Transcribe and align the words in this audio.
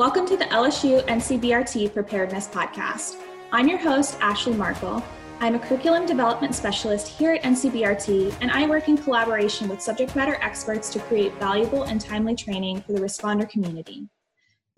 Welcome 0.00 0.24
to 0.28 0.36
the 0.38 0.46
LSU 0.46 1.04
NCBRT 1.08 1.92
Preparedness 1.92 2.48
Podcast. 2.48 3.16
I'm 3.52 3.68
your 3.68 3.76
host, 3.76 4.16
Ashley 4.22 4.54
Markle. 4.54 5.04
I'm 5.40 5.56
a 5.56 5.58
curriculum 5.58 6.06
development 6.06 6.54
specialist 6.54 7.06
here 7.06 7.34
at 7.34 7.42
NCBRT, 7.42 8.34
and 8.40 8.50
I 8.50 8.66
work 8.66 8.88
in 8.88 8.96
collaboration 8.96 9.68
with 9.68 9.82
subject 9.82 10.16
matter 10.16 10.38
experts 10.40 10.88
to 10.94 11.00
create 11.00 11.34
valuable 11.34 11.82
and 11.82 12.00
timely 12.00 12.34
training 12.34 12.80
for 12.80 12.94
the 12.94 13.00
responder 13.00 13.46
community. 13.46 14.08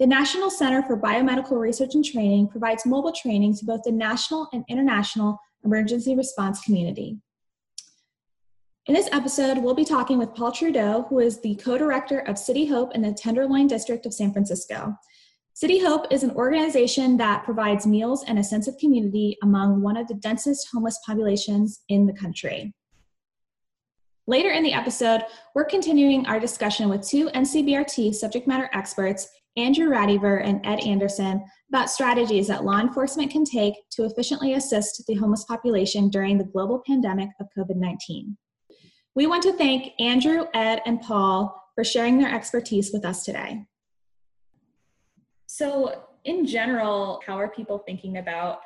The 0.00 0.08
National 0.08 0.50
Center 0.50 0.82
for 0.82 0.96
Biomedical 0.96 1.52
Research 1.52 1.94
and 1.94 2.04
Training 2.04 2.48
provides 2.48 2.84
mobile 2.84 3.12
training 3.12 3.54
to 3.58 3.64
both 3.64 3.84
the 3.84 3.92
national 3.92 4.48
and 4.52 4.64
international 4.68 5.38
emergency 5.64 6.16
response 6.16 6.60
community. 6.62 7.20
In 8.86 8.94
this 8.94 9.08
episode, 9.12 9.58
we'll 9.58 9.74
be 9.74 9.84
talking 9.84 10.18
with 10.18 10.34
Paul 10.34 10.50
Trudeau, 10.50 11.06
who 11.08 11.20
is 11.20 11.40
the 11.40 11.54
co 11.54 11.78
director 11.78 12.18
of 12.18 12.36
City 12.36 12.66
Hope 12.66 12.96
in 12.96 13.02
the 13.02 13.12
Tenderloin 13.12 13.68
District 13.68 14.04
of 14.04 14.12
San 14.12 14.32
Francisco. 14.32 14.98
City 15.54 15.78
Hope 15.78 16.06
is 16.10 16.22
an 16.22 16.30
organization 16.30 17.18
that 17.18 17.44
provides 17.44 17.86
meals 17.86 18.24
and 18.26 18.38
a 18.38 18.44
sense 18.44 18.68
of 18.68 18.78
community 18.78 19.36
among 19.42 19.82
one 19.82 19.98
of 19.98 20.08
the 20.08 20.14
densest 20.14 20.68
homeless 20.72 20.98
populations 21.04 21.82
in 21.90 22.06
the 22.06 22.12
country. 22.14 22.72
Later 24.26 24.50
in 24.50 24.62
the 24.62 24.72
episode, 24.72 25.22
we're 25.54 25.66
continuing 25.66 26.26
our 26.26 26.40
discussion 26.40 26.88
with 26.88 27.06
two 27.06 27.28
NCBRT 27.28 28.14
subject 28.14 28.46
matter 28.46 28.70
experts, 28.72 29.28
Andrew 29.58 29.90
Radiver 29.90 30.42
and 30.42 30.64
Ed 30.64 30.80
Anderson, 30.80 31.44
about 31.68 31.90
strategies 31.90 32.48
that 32.48 32.64
law 32.64 32.80
enforcement 32.80 33.30
can 33.30 33.44
take 33.44 33.74
to 33.90 34.04
efficiently 34.04 34.54
assist 34.54 35.04
the 35.06 35.14
homeless 35.14 35.44
population 35.44 36.08
during 36.08 36.38
the 36.38 36.44
global 36.44 36.82
pandemic 36.86 37.28
of 37.40 37.48
COVID 37.56 37.76
19. 37.76 38.38
We 39.14 39.26
want 39.26 39.42
to 39.42 39.52
thank 39.52 39.92
Andrew, 40.00 40.46
Ed, 40.54 40.80
and 40.86 41.02
Paul 41.02 41.54
for 41.74 41.84
sharing 41.84 42.18
their 42.18 42.34
expertise 42.34 42.90
with 42.90 43.04
us 43.04 43.24
today. 43.24 43.66
So, 45.62 46.02
in 46.24 46.44
general, 46.44 47.22
how 47.24 47.38
are 47.38 47.46
people 47.46 47.78
thinking 47.78 48.16
about 48.18 48.62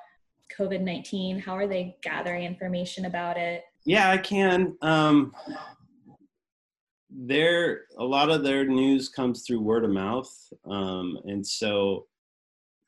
COVID 0.58 0.80
19? 0.80 1.38
How 1.38 1.54
are 1.54 1.66
they 1.66 1.98
gathering 2.02 2.44
information 2.44 3.04
about 3.04 3.36
it? 3.36 3.64
Yeah, 3.84 4.10
I 4.10 4.16
can. 4.16 4.74
Um, 4.80 5.34
there, 7.10 7.82
a 7.98 8.04
lot 8.04 8.30
of 8.30 8.42
their 8.42 8.64
news 8.64 9.10
comes 9.10 9.42
through 9.42 9.60
word 9.60 9.84
of 9.84 9.90
mouth. 9.90 10.34
Um, 10.64 11.18
and 11.26 11.46
so 11.46 12.06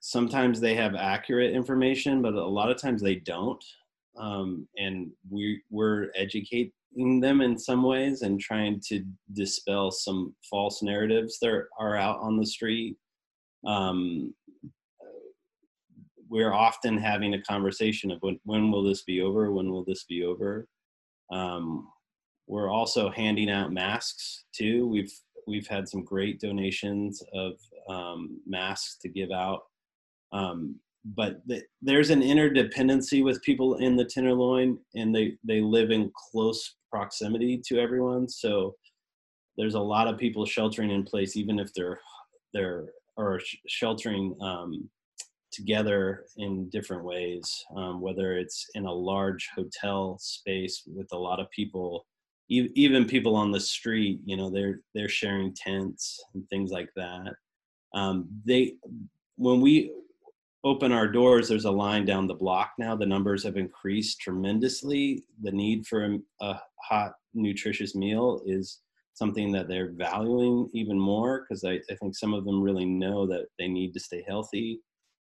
sometimes 0.00 0.58
they 0.58 0.74
have 0.74 0.94
accurate 0.94 1.52
information, 1.52 2.22
but 2.22 2.32
a 2.32 2.42
lot 2.42 2.70
of 2.70 2.80
times 2.80 3.02
they 3.02 3.16
don't. 3.16 3.62
Um, 4.18 4.66
and 4.78 5.10
we, 5.28 5.60
we're 5.68 6.08
educate, 6.16 6.72
them 6.96 7.42
in 7.42 7.58
some 7.58 7.82
ways 7.82 8.22
and 8.22 8.40
trying 8.40 8.80
to 8.88 9.04
dispel 9.34 9.90
some 9.90 10.34
false 10.48 10.82
narratives 10.82 11.38
that 11.42 11.64
are 11.78 11.94
out 11.94 12.18
on 12.20 12.38
the 12.38 12.46
street. 12.46 12.96
Um, 13.66 14.34
we're 16.28 16.52
often 16.52 16.98
having 16.98 17.34
a 17.34 17.42
conversation 17.42 18.10
of 18.10 18.18
when, 18.20 18.38
when 18.44 18.70
will 18.70 18.82
this 18.82 19.02
be 19.02 19.22
over? 19.22 19.52
When 19.52 19.70
will 19.70 19.84
this 19.84 20.04
be 20.04 20.24
over? 20.24 20.68
Um, 21.32 21.88
we're 22.46 22.70
also 22.70 23.10
handing 23.10 23.50
out 23.50 23.72
masks 23.72 24.44
too. 24.54 24.86
We've 24.88 25.12
we've 25.46 25.66
had 25.66 25.88
some 25.88 26.04
great 26.04 26.40
donations 26.40 27.22
of 27.34 27.52
um, 27.88 28.40
masks 28.46 28.98
to 29.00 29.08
give 29.08 29.30
out. 29.30 29.60
Um, 30.32 30.76
but 31.16 31.40
the, 31.46 31.62
there's 31.80 32.10
an 32.10 32.20
interdependency 32.20 33.24
with 33.24 33.42
people 33.42 33.76
in 33.76 33.96
the 33.96 34.04
Tenderloin, 34.04 34.78
and 34.94 35.14
they 35.14 35.36
they 35.44 35.60
live 35.60 35.90
in 35.90 36.10
close 36.30 36.76
proximity 36.90 37.60
to 37.66 37.78
everyone. 37.78 38.28
So 38.28 38.74
there's 39.56 39.74
a 39.74 39.80
lot 39.80 40.06
of 40.06 40.18
people 40.18 40.44
sheltering 40.46 40.90
in 40.90 41.04
place, 41.04 41.36
even 41.36 41.58
if 41.58 41.72
they're 41.74 42.00
they're 42.52 42.86
or 43.18 43.40
sh- 43.40 43.56
sheltering 43.66 44.34
um, 44.40 44.88
together 45.52 46.24
in 46.38 46.70
different 46.70 47.04
ways. 47.04 47.64
Um, 47.76 48.00
whether 48.00 48.38
it's 48.38 48.66
in 48.74 48.86
a 48.86 48.92
large 48.92 49.50
hotel 49.54 50.16
space 50.20 50.84
with 50.86 51.08
a 51.12 51.18
lot 51.18 51.40
of 51.40 51.50
people, 51.50 52.06
e- 52.48 52.70
even 52.74 53.04
people 53.04 53.36
on 53.36 53.50
the 53.50 53.60
street, 53.60 54.20
you 54.24 54.36
know, 54.36 54.48
they're 54.48 54.80
they're 54.94 55.08
sharing 55.08 55.52
tents 55.54 56.22
and 56.34 56.48
things 56.48 56.70
like 56.70 56.88
that. 56.96 57.34
Um, 57.92 58.28
they 58.46 58.74
when 59.36 59.60
we 59.60 59.92
open 60.64 60.92
our 60.92 61.08
doors, 61.08 61.48
there's 61.48 61.64
a 61.64 61.70
line 61.70 62.04
down 62.04 62.26
the 62.26 62.34
block 62.34 62.72
now. 62.78 62.96
The 62.96 63.06
numbers 63.06 63.44
have 63.44 63.56
increased 63.56 64.20
tremendously. 64.20 65.24
The 65.42 65.52
need 65.52 65.86
for 65.86 66.04
a, 66.04 66.18
a 66.40 66.60
hot, 66.82 67.12
nutritious 67.34 67.94
meal 67.94 68.42
is 68.44 68.80
something 69.18 69.50
that 69.52 69.68
they're 69.68 69.92
valuing 69.92 70.70
even 70.72 70.98
more 70.98 71.40
because 71.40 71.64
I, 71.64 71.80
I, 71.90 71.94
think 72.00 72.16
some 72.16 72.32
of 72.32 72.44
them 72.44 72.62
really 72.62 72.84
know 72.84 73.26
that 73.26 73.46
they 73.58 73.66
need 73.66 73.92
to 73.94 74.00
stay 74.00 74.24
healthy. 74.26 74.80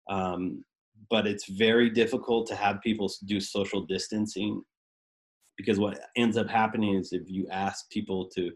Um, 0.09 0.64
but 1.09 1.25
it's 1.25 1.50
very 1.50 1.90
difficult 1.90 2.47
to 2.47 2.56
have 2.56 2.81
people 2.81 3.12
do 3.25 3.40
social 3.40 3.81
distancing 3.81 4.62
because 5.58 5.80
what 5.80 6.00
ends 6.16 6.38
up 6.38 6.47
happening 6.47 6.96
is 6.96 7.12
if 7.12 7.24
you 7.28 7.47
ask 7.52 7.90
people 7.90 8.30
to 8.36 8.52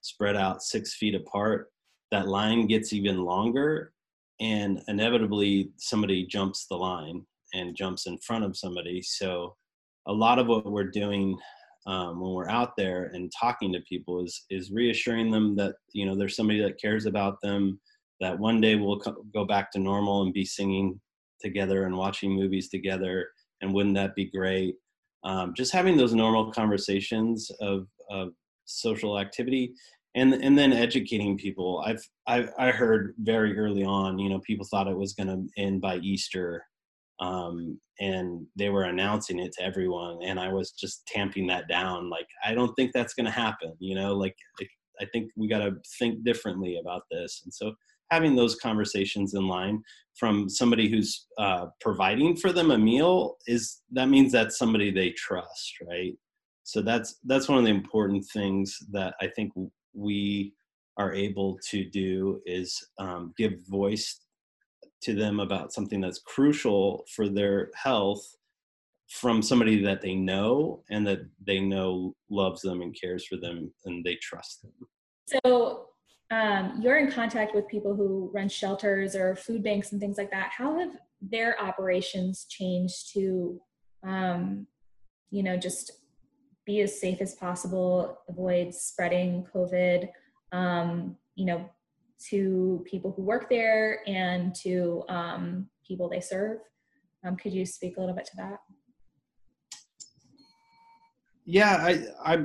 spread 0.00 0.36
out 0.36 0.62
six 0.62 0.94
feet 0.94 1.14
apart, 1.14 1.70
that 2.12 2.28
line 2.28 2.66
gets 2.66 2.92
even 2.92 3.24
longer 3.24 3.92
and 4.40 4.80
inevitably 4.88 5.72
somebody 5.76 6.24
jumps 6.24 6.66
the 6.66 6.76
line 6.76 7.26
and 7.52 7.76
jumps 7.76 8.06
in 8.06 8.16
front 8.18 8.44
of 8.44 8.56
somebody 8.56 9.02
so 9.02 9.56
a 10.06 10.12
lot 10.12 10.38
of 10.38 10.46
what 10.46 10.70
we're 10.70 10.84
doing 10.84 11.36
um, 11.86 12.20
when 12.20 12.32
we're 12.32 12.50
out 12.50 12.76
there 12.76 13.10
and 13.14 13.32
talking 13.38 13.72
to 13.72 13.80
people 13.88 14.22
is 14.22 14.44
is 14.50 14.70
reassuring 14.70 15.30
them 15.30 15.56
that 15.56 15.74
you 15.92 16.04
know 16.06 16.16
there's 16.16 16.36
somebody 16.36 16.60
that 16.60 16.80
cares 16.80 17.06
about 17.06 17.40
them 17.42 17.80
that 18.20 18.38
one 18.38 18.60
day 18.60 18.74
we'll 18.74 18.98
co- 18.98 19.24
go 19.32 19.44
back 19.44 19.70
to 19.70 19.78
normal 19.78 20.22
and 20.22 20.34
be 20.34 20.44
singing 20.44 21.00
together 21.40 21.84
and 21.84 21.96
watching 21.96 22.32
movies 22.32 22.68
together 22.68 23.28
and 23.60 23.72
wouldn't 23.72 23.94
that 23.94 24.14
be 24.14 24.30
great? 24.30 24.76
Um, 25.24 25.52
just 25.56 25.72
having 25.72 25.96
those 25.96 26.14
normal 26.14 26.52
conversations 26.52 27.50
of, 27.60 27.86
of 28.10 28.30
social 28.64 29.18
activity 29.18 29.72
and 30.14 30.32
and 30.34 30.56
then 30.56 30.72
educating 30.72 31.36
people. 31.36 31.82
I've 31.84 32.02
i, 32.26 32.48
I 32.58 32.70
heard 32.70 33.14
very 33.18 33.58
early 33.58 33.84
on 33.84 34.18
you 34.18 34.30
know 34.30 34.40
people 34.40 34.66
thought 34.66 34.88
it 34.88 34.96
was 34.96 35.14
going 35.14 35.28
to 35.28 35.62
end 35.62 35.80
by 35.80 35.96
easter 35.98 36.64
um, 37.20 37.78
and 38.00 38.46
they 38.56 38.68
were 38.68 38.84
announcing 38.84 39.38
it 39.38 39.52
to 39.52 39.62
everyone 39.62 40.18
and 40.24 40.38
i 40.38 40.52
was 40.52 40.72
just 40.72 41.06
tamping 41.06 41.46
that 41.46 41.68
down 41.68 42.08
like 42.08 42.26
i 42.44 42.54
don't 42.54 42.74
think 42.74 42.92
that's 42.92 43.14
going 43.14 43.26
to 43.26 43.30
happen 43.30 43.72
you 43.80 43.94
know 43.94 44.14
like 44.14 44.36
i 45.00 45.06
think 45.12 45.30
we 45.36 45.48
got 45.48 45.58
to 45.58 45.72
think 45.98 46.24
differently 46.24 46.78
about 46.80 47.02
this 47.10 47.42
and 47.44 47.52
so 47.52 47.72
having 48.10 48.34
those 48.34 48.54
conversations 48.56 49.34
in 49.34 49.46
line 49.46 49.82
from 50.14 50.48
somebody 50.48 50.88
who's 50.88 51.26
uh, 51.38 51.66
providing 51.80 52.34
for 52.34 52.52
them 52.52 52.70
a 52.70 52.78
meal 52.78 53.36
is 53.46 53.82
that 53.92 54.08
means 54.08 54.32
that's 54.32 54.58
somebody 54.58 54.90
they 54.90 55.10
trust 55.10 55.74
right? 55.88 56.14
So 56.64 56.82
that's 56.82 57.18
that's 57.24 57.48
one 57.48 57.58
of 57.58 57.64
the 57.64 57.70
important 57.70 58.24
things 58.32 58.76
that 58.92 59.14
i 59.20 59.26
think 59.26 59.52
we 59.94 60.52
are 60.98 61.12
able 61.14 61.58
to 61.70 61.84
do 61.84 62.40
is 62.44 62.76
um, 62.98 63.32
give 63.38 63.52
voice 63.68 64.20
to 65.02 65.14
them 65.14 65.40
about 65.40 65.72
something 65.72 66.00
that's 66.00 66.20
crucial 66.20 67.04
for 67.14 67.28
their 67.28 67.70
health 67.74 68.36
from 69.08 69.40
somebody 69.40 69.82
that 69.82 70.02
they 70.02 70.14
know 70.14 70.82
and 70.90 71.06
that 71.06 71.20
they 71.46 71.60
know 71.60 72.14
loves 72.30 72.60
them 72.60 72.82
and 72.82 72.98
cares 73.00 73.26
for 73.26 73.36
them 73.36 73.72
and 73.86 74.04
they 74.04 74.16
trust 74.16 74.62
them. 74.62 74.72
So 75.44 75.86
um, 76.30 76.78
you're 76.80 76.98
in 76.98 77.10
contact 77.10 77.54
with 77.54 77.68
people 77.68 77.94
who 77.94 78.30
run 78.34 78.48
shelters 78.48 79.16
or 79.16 79.34
food 79.34 79.62
banks 79.62 79.92
and 79.92 80.00
things 80.00 80.18
like 80.18 80.30
that. 80.30 80.50
How 80.56 80.78
have 80.78 80.90
their 81.22 81.60
operations 81.60 82.46
changed 82.48 83.12
to, 83.14 83.60
um, 84.06 84.66
you 85.30 85.42
know, 85.42 85.56
just 85.56 85.92
be 86.66 86.82
as 86.82 87.00
safe 87.00 87.22
as 87.22 87.34
possible, 87.34 88.18
avoid 88.28 88.74
spreading 88.74 89.46
COVID, 89.54 90.08
um, 90.52 91.16
you 91.34 91.46
know, 91.46 91.68
to 92.30 92.84
people 92.88 93.12
who 93.16 93.22
work 93.22 93.48
there 93.48 94.00
and 94.06 94.54
to 94.62 95.04
um, 95.08 95.68
people 95.86 96.08
they 96.08 96.20
serve. 96.20 96.58
Um, 97.24 97.36
could 97.36 97.52
you 97.52 97.64
speak 97.66 97.96
a 97.96 98.00
little 98.00 98.14
bit 98.14 98.26
to 98.26 98.36
that? 98.36 98.58
Yeah, 101.44 101.76
I, 102.24 102.34
I, 102.34 102.44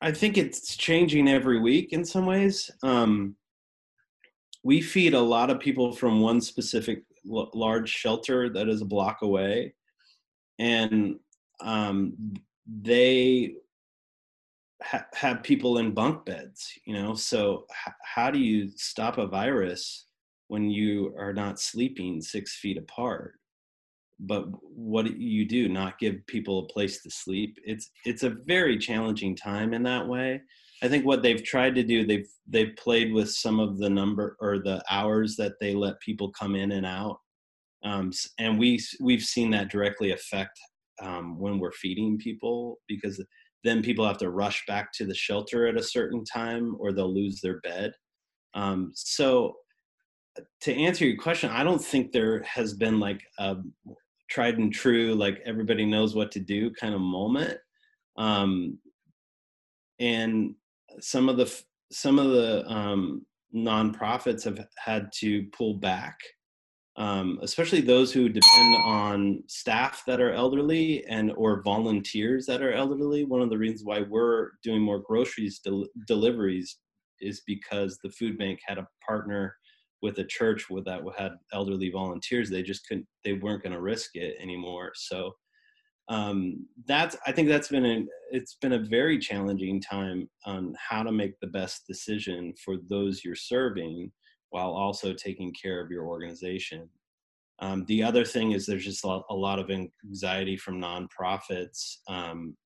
I 0.00 0.12
think 0.12 0.38
it's 0.38 0.76
changing 0.76 1.28
every 1.28 1.60
week 1.60 1.92
in 1.92 2.04
some 2.04 2.26
ways. 2.26 2.70
Um, 2.82 3.36
we 4.62 4.80
feed 4.80 5.14
a 5.14 5.20
lot 5.20 5.50
of 5.50 5.60
people 5.60 5.92
from 5.92 6.20
one 6.20 6.40
specific 6.40 7.02
l- 7.30 7.50
large 7.52 7.90
shelter 7.90 8.48
that 8.48 8.68
is 8.68 8.80
a 8.80 8.86
block 8.86 9.22
away, 9.22 9.74
and 10.58 11.16
um, 11.60 12.14
they 12.66 13.56
ha- 14.84 15.06
have 15.14 15.42
people 15.42 15.78
in 15.78 15.94
bunk 15.94 16.24
beds 16.24 16.70
you 16.84 16.94
know? 16.94 17.14
So 17.14 17.66
h- 17.86 17.94
how 18.02 18.30
do 18.30 18.38
you 18.38 18.70
stop 18.76 19.18
a 19.18 19.26
virus 19.26 20.06
when 20.48 20.70
you 20.70 21.14
are 21.18 21.32
not 21.32 21.60
sleeping 21.60 22.20
six 22.20 22.56
feet 22.56 22.78
apart? 22.78 23.34
But 24.20 24.46
what 24.62 25.06
do 25.06 25.12
you 25.12 25.46
do? 25.46 25.68
Not 25.68 25.98
give 25.98 26.24
people 26.26 26.60
a 26.60 26.72
place 26.72 27.02
to 27.02 27.10
sleep? 27.10 27.58
It's 27.64 27.90
it's 28.04 28.22
a 28.22 28.36
very 28.46 28.78
challenging 28.78 29.34
time 29.34 29.74
in 29.74 29.82
that 29.84 30.06
way. 30.06 30.40
I 30.82 30.88
think 30.88 31.04
what 31.04 31.22
they've 31.22 31.42
tried 31.42 31.74
to 31.76 31.82
do, 31.82 32.06
they've 32.06 32.28
they've 32.46 32.76
played 32.76 33.12
with 33.12 33.30
some 33.30 33.58
of 33.58 33.78
the 33.78 33.90
number 33.90 34.36
or 34.40 34.58
the 34.58 34.82
hours 34.90 35.34
that 35.36 35.54
they 35.60 35.74
let 35.74 35.98
people 36.00 36.30
come 36.30 36.54
in 36.54 36.72
and 36.72 36.86
out, 36.86 37.18
um, 37.84 38.12
and 38.38 38.58
we 38.58 38.78
we've 39.00 39.22
seen 39.22 39.50
that 39.50 39.70
directly 39.70 40.12
affect 40.12 40.58
um, 41.02 41.38
when 41.38 41.58
we're 41.58 41.72
feeding 41.72 42.18
people 42.18 42.78
because 42.88 43.22
then 43.64 43.82
people 43.82 44.06
have 44.06 44.18
to 44.18 44.30
rush 44.30 44.64
back 44.66 44.92
to 44.92 45.06
the 45.06 45.14
shelter 45.14 45.66
at 45.66 45.76
a 45.76 45.82
certain 45.82 46.24
time 46.24 46.76
or 46.78 46.92
they'll 46.92 47.12
lose 47.12 47.40
their 47.40 47.60
bed. 47.60 47.92
Um, 48.54 48.92
so 48.94 49.56
to 50.62 50.74
answer 50.74 51.06
your 51.06 51.16
question, 51.16 51.50
I 51.50 51.64
don't 51.64 51.82
think 51.82 52.12
there 52.12 52.42
has 52.42 52.74
been 52.74 53.00
like 53.00 53.22
a 53.38 53.56
tried 54.28 54.58
and 54.58 54.72
true, 54.72 55.14
like 55.14 55.40
everybody 55.44 55.84
knows 55.84 56.14
what 56.14 56.30
to 56.32 56.40
do 56.40 56.70
kind 56.72 56.94
of 56.94 57.00
moment. 57.00 57.58
Um, 58.16 58.78
and 60.00 60.54
some 61.00 61.28
of 61.28 61.36
the 61.36 61.62
some 61.92 62.18
of 62.18 62.30
the 62.30 62.68
um, 62.68 63.24
nonprofits 63.54 64.44
have 64.44 64.66
had 64.76 65.10
to 65.20 65.44
pull 65.56 65.74
back, 65.74 66.18
um, 66.96 67.38
especially 67.42 67.80
those 67.80 68.12
who 68.12 68.28
depend 68.28 68.76
on 68.84 69.42
staff 69.46 70.04
that 70.06 70.20
are 70.20 70.32
elderly 70.32 71.04
and 71.06 71.32
or 71.36 71.62
volunteers 71.62 72.46
that 72.46 72.62
are 72.62 72.72
elderly. 72.72 73.24
One 73.24 73.42
of 73.42 73.50
the 73.50 73.58
reasons 73.58 73.84
why 73.84 74.02
we're 74.02 74.52
doing 74.62 74.80
more 74.80 75.00
groceries 75.00 75.58
del- 75.58 75.88
deliveries 76.06 76.78
is 77.20 77.42
because 77.46 77.98
the 78.02 78.10
food 78.10 78.38
bank 78.38 78.60
had 78.64 78.78
a 78.78 78.86
partner 79.06 79.56
with 80.02 80.18
a 80.18 80.24
church 80.24 80.68
with 80.70 80.84
that 80.84 81.02
had 81.16 81.32
elderly 81.52 81.90
volunteers. 81.90 82.50
They 82.50 82.62
just 82.62 82.86
couldn't. 82.86 83.06
They 83.24 83.32
weren't 83.32 83.62
going 83.62 83.72
to 83.72 83.80
risk 83.80 84.10
it 84.14 84.36
anymore. 84.40 84.92
So 84.94 85.34
um, 86.08 86.66
that's 86.86 87.16
i 87.26 87.32
think 87.32 87.48
that's 87.48 87.68
been 87.68 88.06
it's 88.30 88.56
been 88.60 88.74
a 88.74 88.78
very 88.78 89.18
challenging 89.18 89.80
time 89.80 90.28
on 90.44 90.74
how 90.78 91.02
to 91.02 91.12
make 91.12 91.38
the 91.40 91.46
best 91.46 91.86
decision 91.86 92.52
for 92.62 92.76
those 92.90 93.24
you're 93.24 93.34
serving 93.34 94.12
while 94.54 94.70
also 94.70 95.12
taking 95.12 95.52
care 95.52 95.80
of 95.80 95.90
your 95.90 96.04
organization. 96.04 96.88
Um, 97.58 97.84
the 97.86 98.04
other 98.04 98.24
thing 98.24 98.52
is 98.52 98.64
there's 98.64 98.84
just 98.84 99.02
a 99.02 99.34
lot 99.34 99.58
of 99.58 99.68
anxiety 99.68 100.56
from 100.56 100.80
nonprofits 100.80 101.96
um, 102.08 102.56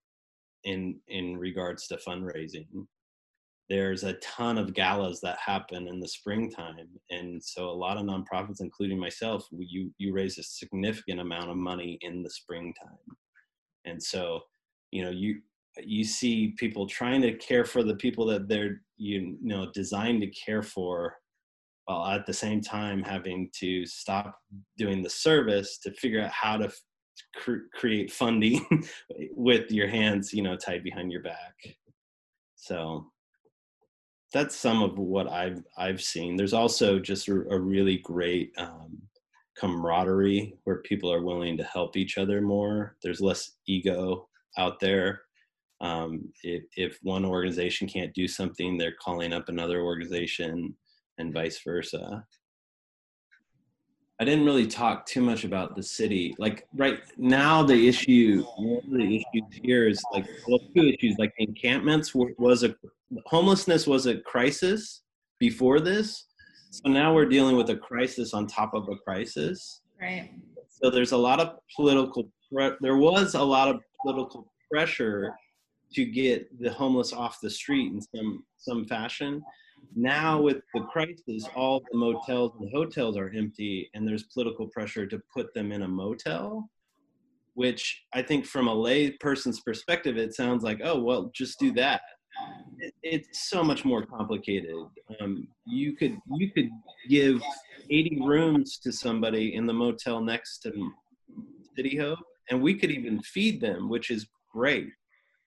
in 0.64 1.00
in 1.08 1.38
regards 1.38 1.86
to 1.86 1.96
fundraising. 2.06 2.68
There's 3.70 4.04
a 4.04 4.18
ton 4.36 4.58
of 4.58 4.74
galas 4.74 5.22
that 5.22 5.38
happen 5.38 5.88
in 5.88 5.98
the 5.98 6.08
springtime 6.08 6.90
and 7.08 7.42
so 7.42 7.70
a 7.70 7.80
lot 7.84 7.96
of 7.96 8.04
nonprofits 8.04 8.60
including 8.60 8.98
myself 8.98 9.46
you 9.50 9.90
you 9.96 10.12
raise 10.12 10.36
a 10.36 10.42
significant 10.42 11.20
amount 11.20 11.50
of 11.50 11.56
money 11.56 11.98
in 12.02 12.22
the 12.22 12.30
springtime. 12.30 13.08
And 13.86 14.02
so 14.02 14.42
you 14.90 15.02
know 15.04 15.10
you 15.10 15.40
you 15.78 16.04
see 16.04 16.54
people 16.58 16.86
trying 16.86 17.22
to 17.22 17.32
care 17.32 17.64
for 17.64 17.82
the 17.82 17.96
people 17.96 18.26
that 18.26 18.46
they're 18.46 18.82
you 18.98 19.38
know 19.40 19.70
designed 19.72 20.20
to 20.20 20.30
care 20.46 20.62
for 20.62 21.14
while 21.88 22.06
at 22.06 22.26
the 22.26 22.32
same 22.32 22.60
time 22.60 23.02
having 23.02 23.50
to 23.54 23.86
stop 23.86 24.38
doing 24.76 25.02
the 25.02 25.10
service 25.10 25.78
to 25.78 25.90
figure 25.92 26.22
out 26.22 26.30
how 26.30 26.56
to 26.56 26.70
cr- 27.36 27.68
create 27.74 28.12
funding 28.12 28.66
with 29.34 29.70
your 29.70 29.88
hands 29.88 30.32
you 30.32 30.42
know 30.42 30.56
tied 30.56 30.84
behind 30.84 31.10
your 31.10 31.22
back 31.22 31.54
so 32.56 33.06
that's 34.32 34.54
some 34.54 34.82
of 34.82 34.98
what 34.98 35.28
i've 35.30 35.62
i've 35.78 36.02
seen 36.02 36.36
there's 36.36 36.52
also 36.52 36.98
just 36.98 37.28
a, 37.28 37.32
a 37.50 37.58
really 37.58 37.98
great 37.98 38.52
um, 38.58 39.00
camaraderie 39.58 40.54
where 40.64 40.76
people 40.82 41.12
are 41.12 41.22
willing 41.22 41.56
to 41.56 41.64
help 41.64 41.96
each 41.96 42.16
other 42.16 42.40
more. 42.40 42.96
There's 43.02 43.20
less 43.20 43.52
ego 43.66 44.28
out 44.56 44.78
there. 44.80 45.22
Um, 45.80 46.32
if, 46.42 46.64
if 46.76 46.98
one 47.02 47.24
organization 47.24 47.88
can't 47.88 48.14
do 48.14 48.26
something, 48.28 48.76
they're 48.76 48.96
calling 49.02 49.32
up 49.32 49.48
another 49.48 49.82
organization 49.82 50.74
and 51.18 51.32
vice 51.32 51.60
versa. 51.64 52.24
I 54.20 54.24
didn't 54.24 54.44
really 54.44 54.66
talk 54.66 55.06
too 55.06 55.20
much 55.20 55.44
about 55.44 55.76
the 55.76 55.82
city. 55.82 56.34
Like 56.38 56.66
right 56.74 57.00
now, 57.16 57.62
the 57.62 57.88
issue, 57.88 58.42
one 58.56 58.78
of 58.84 58.90
the 58.90 59.16
issues 59.16 59.60
here 59.62 59.86
is 59.86 60.02
like, 60.12 60.26
well, 60.48 60.58
two 60.74 60.88
issues. 60.88 61.16
Like 61.18 61.32
encampments 61.38 62.14
was 62.14 62.64
a 62.64 62.74
homelessness 63.26 63.86
was 63.86 64.06
a 64.06 64.18
crisis 64.18 65.02
before 65.38 65.78
this, 65.78 66.26
so 66.70 66.90
now 66.90 67.14
we're 67.14 67.26
dealing 67.26 67.56
with 67.56 67.70
a 67.70 67.76
crisis 67.76 68.34
on 68.34 68.46
top 68.46 68.74
of 68.74 68.88
a 68.88 68.96
crisis. 68.96 69.82
Right. 70.00 70.30
So 70.68 70.90
there's 70.90 71.12
a 71.12 71.16
lot 71.16 71.40
of 71.40 71.58
political, 71.74 72.28
there 72.80 72.96
was 72.96 73.34
a 73.34 73.42
lot 73.42 73.68
of 73.68 73.80
political 74.02 74.52
pressure 74.70 75.32
to 75.94 76.04
get 76.04 76.60
the 76.60 76.72
homeless 76.72 77.12
off 77.12 77.38
the 77.40 77.50
street 77.50 77.92
in 77.92 78.00
some 78.02 78.44
some 78.56 78.84
fashion. 78.84 79.42
Now 79.94 80.40
with 80.40 80.58
the 80.74 80.82
crisis, 80.82 81.48
all 81.56 81.82
the 81.90 81.98
motels 81.98 82.52
and 82.60 82.70
hotels 82.72 83.16
are 83.16 83.32
empty, 83.34 83.90
and 83.94 84.06
there's 84.06 84.24
political 84.24 84.68
pressure 84.68 85.06
to 85.06 85.20
put 85.34 85.52
them 85.54 85.72
in 85.72 85.82
a 85.82 85.88
motel. 85.88 86.70
Which 87.54 88.04
I 88.14 88.22
think, 88.22 88.46
from 88.46 88.68
a 88.68 88.74
lay 88.74 89.10
person's 89.10 89.60
perspective, 89.60 90.16
it 90.16 90.34
sounds 90.34 90.62
like, 90.62 90.80
oh 90.84 91.00
well, 91.00 91.30
just 91.34 91.58
do 91.58 91.72
that 91.72 92.02
it's 93.02 93.48
so 93.48 93.64
much 93.64 93.84
more 93.84 94.04
complicated. 94.04 94.74
Um, 95.20 95.48
you 95.66 95.96
could 95.96 96.18
you 96.36 96.50
could 96.50 96.68
give 97.08 97.42
80 97.90 98.20
rooms 98.24 98.78
to 98.78 98.92
somebody 98.92 99.54
in 99.54 99.66
the 99.66 99.72
motel 99.72 100.20
next 100.20 100.58
to 100.60 100.72
City 101.76 101.96
Hope, 101.96 102.18
and 102.50 102.62
we 102.62 102.74
could 102.74 102.90
even 102.90 103.20
feed 103.22 103.60
them, 103.60 103.88
which 103.88 104.10
is 104.10 104.26
great. 104.52 104.88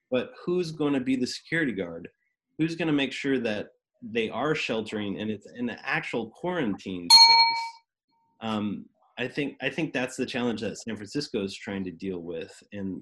But 0.09 0.31
who's 0.43 0.71
going 0.71 0.93
to 0.93 0.99
be 0.99 1.15
the 1.15 1.27
security 1.27 1.71
guard? 1.71 2.09
Who's 2.57 2.75
going 2.75 2.87
to 2.87 2.93
make 2.93 3.13
sure 3.13 3.39
that 3.39 3.67
they 4.01 4.29
are 4.29 4.55
sheltering 4.55 5.19
and 5.19 5.29
it's 5.29 5.47
an 5.47 5.69
actual 5.83 6.29
quarantine 6.29 7.07
space? 7.09 8.49
Um, 8.49 8.85
I 9.17 9.27
think 9.27 9.57
I 9.61 9.69
think 9.69 9.93
that's 9.93 10.15
the 10.15 10.25
challenge 10.25 10.61
that 10.61 10.77
San 10.77 10.95
Francisco 10.95 11.43
is 11.43 11.55
trying 11.55 11.83
to 11.83 11.91
deal 11.91 12.19
with, 12.19 12.51
and 12.73 13.01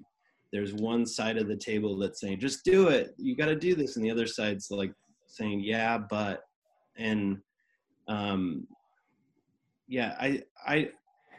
there's 0.51 0.73
one 0.73 1.05
side 1.05 1.37
of 1.37 1.47
the 1.47 1.55
table 1.55 1.97
that's 1.97 2.19
saying 2.19 2.39
just 2.39 2.65
do 2.65 2.87
it. 2.89 3.13
You 3.17 3.35
got 3.35 3.45
to 3.45 3.55
do 3.55 3.75
this. 3.75 3.95
And 3.95 4.05
the 4.05 4.11
other 4.11 4.27
side's 4.27 4.69
like 4.71 4.91
saying 5.27 5.61
yeah 5.63 5.97
but 5.97 6.41
and 6.97 7.37
um 8.07 8.67
yeah 9.87 10.15
i 10.19 10.41
i 10.65 10.89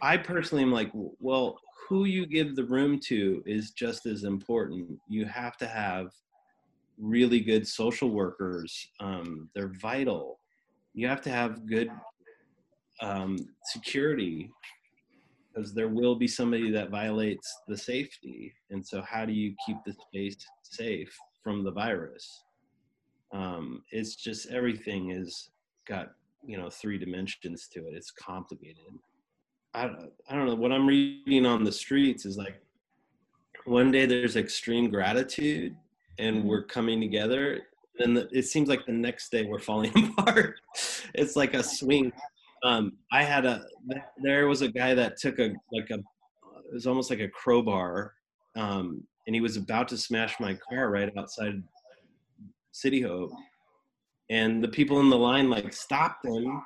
i 0.00 0.16
personally 0.16 0.62
am 0.62 0.70
like 0.70 0.92
well 0.94 1.58
who 1.90 2.04
you 2.04 2.24
give 2.24 2.54
the 2.54 2.64
room 2.64 3.00
to 3.00 3.42
is 3.46 3.72
just 3.72 4.06
as 4.06 4.22
important. 4.22 4.88
You 5.08 5.24
have 5.26 5.56
to 5.56 5.66
have 5.66 6.12
really 7.00 7.40
good 7.40 7.66
social 7.66 8.10
workers 8.10 8.88
um, 9.00 9.48
they're 9.54 9.72
vital 9.80 10.38
you 10.92 11.06
have 11.08 11.20
to 11.22 11.30
have 11.30 11.66
good 11.66 11.90
um, 13.00 13.36
security 13.64 14.50
because 15.52 15.74
there 15.74 15.88
will 15.88 16.14
be 16.14 16.28
somebody 16.28 16.70
that 16.70 16.90
violates 16.90 17.48
the 17.68 17.76
safety. 17.76 18.52
And 18.70 18.86
so, 18.86 19.02
how 19.02 19.24
do 19.24 19.32
you 19.32 19.54
keep 19.66 19.76
the 19.84 19.92
space 19.92 20.36
safe 20.62 21.14
from 21.42 21.64
the 21.64 21.70
virus? 21.70 22.44
Um, 23.32 23.82
it's 23.90 24.16
just 24.16 24.50
everything 24.50 25.10
is 25.10 25.50
got 25.86 26.10
you 26.44 26.56
know 26.56 26.70
three 26.70 26.98
dimensions 26.98 27.68
to 27.72 27.80
it. 27.80 27.94
It's 27.94 28.10
complicated. 28.10 28.84
I 29.74 29.90
I 30.28 30.36
don't 30.36 30.46
know 30.46 30.54
what 30.54 30.72
I'm 30.72 30.86
reading 30.86 31.46
on 31.46 31.64
the 31.64 31.72
streets 31.72 32.24
is 32.26 32.36
like 32.36 32.60
one 33.66 33.90
day 33.90 34.06
there's 34.06 34.36
extreme 34.36 34.90
gratitude 34.90 35.76
and 36.20 36.38
mm-hmm. 36.38 36.48
we're 36.48 36.64
coming 36.64 37.00
together 37.00 37.60
and 37.98 38.16
it 38.32 38.46
seems 38.46 38.68
like 38.68 38.84
the 38.86 38.92
next 38.92 39.30
day 39.30 39.44
we're 39.44 39.58
falling 39.58 39.92
apart 40.18 40.56
it's 41.14 41.36
like 41.36 41.54
a 41.54 41.62
swing 41.62 42.12
um, 42.62 42.92
I 43.12 43.22
had 43.22 43.46
a 43.46 43.64
there 44.22 44.46
was 44.46 44.62
a 44.62 44.68
guy 44.68 44.94
that 44.94 45.16
took 45.16 45.38
a 45.38 45.54
like 45.72 45.90
a 45.90 45.94
it 45.94 46.74
was 46.74 46.86
almost 46.86 47.10
like 47.10 47.20
a 47.20 47.28
crowbar, 47.28 48.14
um, 48.54 49.02
and 49.26 49.34
he 49.34 49.40
was 49.40 49.56
about 49.56 49.88
to 49.88 49.96
smash 49.96 50.38
my 50.38 50.54
car 50.68 50.90
right 50.90 51.10
outside 51.16 51.62
City 52.72 53.00
Hope, 53.00 53.32
and 54.28 54.62
the 54.62 54.68
people 54.68 55.00
in 55.00 55.10
the 55.10 55.18
line 55.18 55.48
like 55.48 55.72
stopped 55.72 56.24
him, 56.24 56.62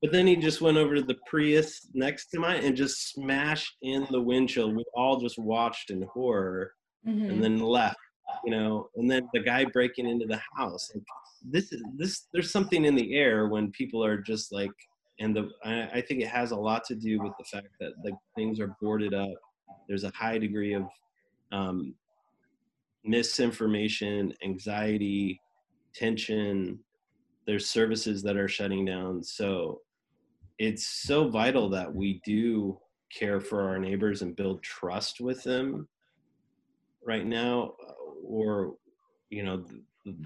but 0.00 0.12
then 0.12 0.26
he 0.26 0.36
just 0.36 0.60
went 0.60 0.78
over 0.78 0.94
to 0.94 1.02
the 1.02 1.18
Prius 1.26 1.88
next 1.92 2.26
to 2.30 2.38
mine 2.38 2.64
and 2.64 2.76
just 2.76 3.12
smashed 3.12 3.76
in 3.82 4.06
the 4.10 4.20
windshield. 4.20 4.76
We 4.76 4.84
all 4.94 5.20
just 5.20 5.38
watched 5.38 5.90
in 5.90 6.02
horror, 6.02 6.72
mm-hmm. 7.06 7.30
and 7.30 7.42
then 7.42 7.58
left. 7.58 7.96
You 8.44 8.50
know, 8.50 8.88
and 8.96 9.10
then 9.10 9.28
the 9.32 9.40
guy 9.40 9.64
breaking 9.64 10.08
into 10.08 10.26
the 10.26 10.40
house. 10.56 10.90
Like, 10.94 11.04
this 11.44 11.72
is 11.72 11.82
this. 11.96 12.26
There's 12.32 12.50
something 12.50 12.84
in 12.84 12.94
the 12.94 13.14
air 13.14 13.48
when 13.48 13.70
people 13.70 14.04
are 14.04 14.18
just 14.18 14.52
like 14.52 14.70
and 15.20 15.34
the 15.36 15.50
I, 15.64 15.98
I, 15.98 16.00
think 16.00 16.20
it 16.20 16.28
has 16.28 16.50
a 16.50 16.56
lot 16.56 16.84
to 16.84 16.94
do 16.94 17.20
with 17.20 17.32
the 17.38 17.44
fact 17.44 17.68
that 17.80 17.92
like 18.04 18.14
things 18.34 18.60
are 18.60 18.76
boarded 18.80 19.14
up. 19.14 19.30
There's 19.88 20.04
a 20.04 20.12
high 20.14 20.38
degree 20.38 20.74
of 20.74 20.84
um, 21.52 21.94
misinformation, 23.04 24.32
anxiety, 24.44 25.40
tension. 25.94 26.78
There's 27.46 27.68
services 27.68 28.22
that 28.22 28.36
are 28.36 28.48
shutting 28.48 28.84
down. 28.84 29.22
So 29.22 29.80
it's 30.58 30.86
so 30.86 31.28
vital 31.28 31.68
that 31.70 31.92
we 31.92 32.20
do 32.24 32.78
care 33.12 33.40
for 33.40 33.68
our 33.68 33.78
neighbors 33.78 34.22
and 34.22 34.34
build 34.34 34.62
trust 34.62 35.20
with 35.20 35.42
them 35.42 35.88
right 37.04 37.26
now, 37.26 37.74
or 38.22 38.74
you 39.30 39.42
know 39.42 39.64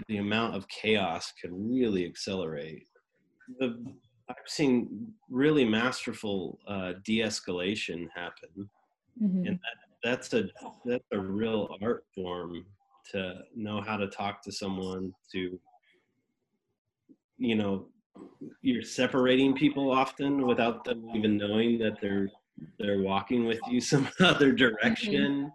the 0.07 0.17
amount 0.17 0.55
of 0.55 0.67
chaos 0.67 1.33
could 1.39 1.51
really 1.53 2.05
accelerate. 2.05 2.87
The, 3.59 3.83
I've 4.29 4.35
seen 4.45 5.13
really 5.29 5.63
masterful 5.63 6.59
uh, 6.67 6.93
de-escalation 7.05 8.07
happen, 8.13 8.69
mm-hmm. 9.21 9.47
and 9.47 9.59
that, 9.59 9.77
that's 10.03 10.33
a 10.33 10.49
that's 10.85 11.05
a 11.11 11.19
real 11.19 11.75
art 11.81 12.05
form 12.13 12.65
to 13.11 13.41
know 13.55 13.81
how 13.81 13.97
to 13.97 14.07
talk 14.07 14.41
to 14.43 14.51
someone 14.51 15.13
to 15.31 15.59
you 17.37 17.55
know 17.55 17.85
you're 18.61 18.83
separating 18.83 19.53
people 19.53 19.91
often 19.91 20.45
without 20.45 20.83
them 20.83 21.09
even 21.15 21.37
knowing 21.37 21.77
that 21.77 21.99
they're 22.01 22.29
they're 22.79 23.01
walking 23.01 23.45
with 23.45 23.59
you 23.69 23.79
some 23.93 24.07
other 24.19 24.51
direction 24.51 25.13
mm-hmm. 25.13 25.45
uh, 25.45 25.49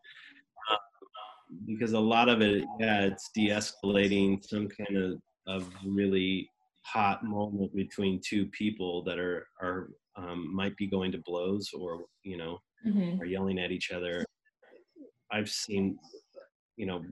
because 1.67 1.93
a 1.93 2.01
lot 2.01 2.29
of 2.29 2.41
it 2.41 2.65
yeah 2.79 3.03
it's 3.03 3.31
de-escalating 3.35 4.43
some 4.45 4.69
kind 4.69 4.97
of 4.97 5.21
of 5.47 5.69
really 5.85 6.49
hot 6.85 7.25
moment 7.25 7.75
between 7.75 8.21
two 8.25 8.47
people 8.47 9.03
that 9.05 9.19
are 9.19 9.47
are 9.61 9.91
um, 10.17 10.55
might 10.55 10.77
be 10.77 10.87
going 10.87 11.13
to 11.13 11.23
blows 11.25 11.71
or 11.79 12.05
you 12.23 12.37
know 12.37 12.59
mm-hmm. 12.87 13.21
are 13.21 13.27
yelling 13.27 13.59
at 13.59 13.71
each 13.71 13.91
other 13.91 14.25
i've 15.31 15.49
seen 15.49 15.97
you 16.77 16.87
know 16.87 17.03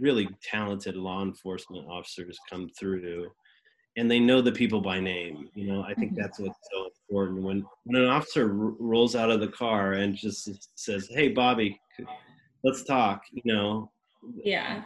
really 0.00 0.28
talented 0.42 0.96
law 0.96 1.22
enforcement 1.22 1.86
officers 1.88 2.38
come 2.48 2.68
through 2.78 3.28
and 3.96 4.10
they 4.10 4.20
know 4.20 4.40
the 4.40 4.52
people 4.52 4.80
by 4.80 5.00
name 5.00 5.48
you 5.54 5.66
know 5.66 5.82
i 5.82 5.94
think 5.94 6.12
mm-hmm. 6.12 6.22
that's 6.22 6.38
what's 6.38 6.58
so 6.72 6.88
important 7.08 7.42
when 7.42 7.64
when 7.84 8.02
an 8.02 8.08
officer 8.08 8.44
r- 8.44 8.74
rolls 8.78 9.16
out 9.16 9.30
of 9.30 9.40
the 9.40 9.48
car 9.48 9.94
and 9.94 10.14
just 10.14 10.48
says 10.76 11.08
hey 11.10 11.28
bobby 11.28 11.78
let's 12.64 12.84
talk 12.84 13.22
you 13.32 13.42
know. 13.44 13.90
Yeah. 14.34 14.84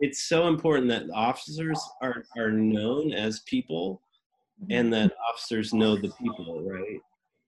It's 0.00 0.24
so 0.24 0.48
important 0.48 0.88
that 0.88 1.04
officers 1.14 1.80
are 2.02 2.24
are 2.36 2.50
known 2.50 3.12
as 3.12 3.40
people 3.40 4.02
and 4.70 4.92
mm-hmm. 4.92 5.08
that 5.08 5.12
officers 5.30 5.72
know 5.72 5.96
the 5.96 6.12
people 6.22 6.62
right? 6.62 7.00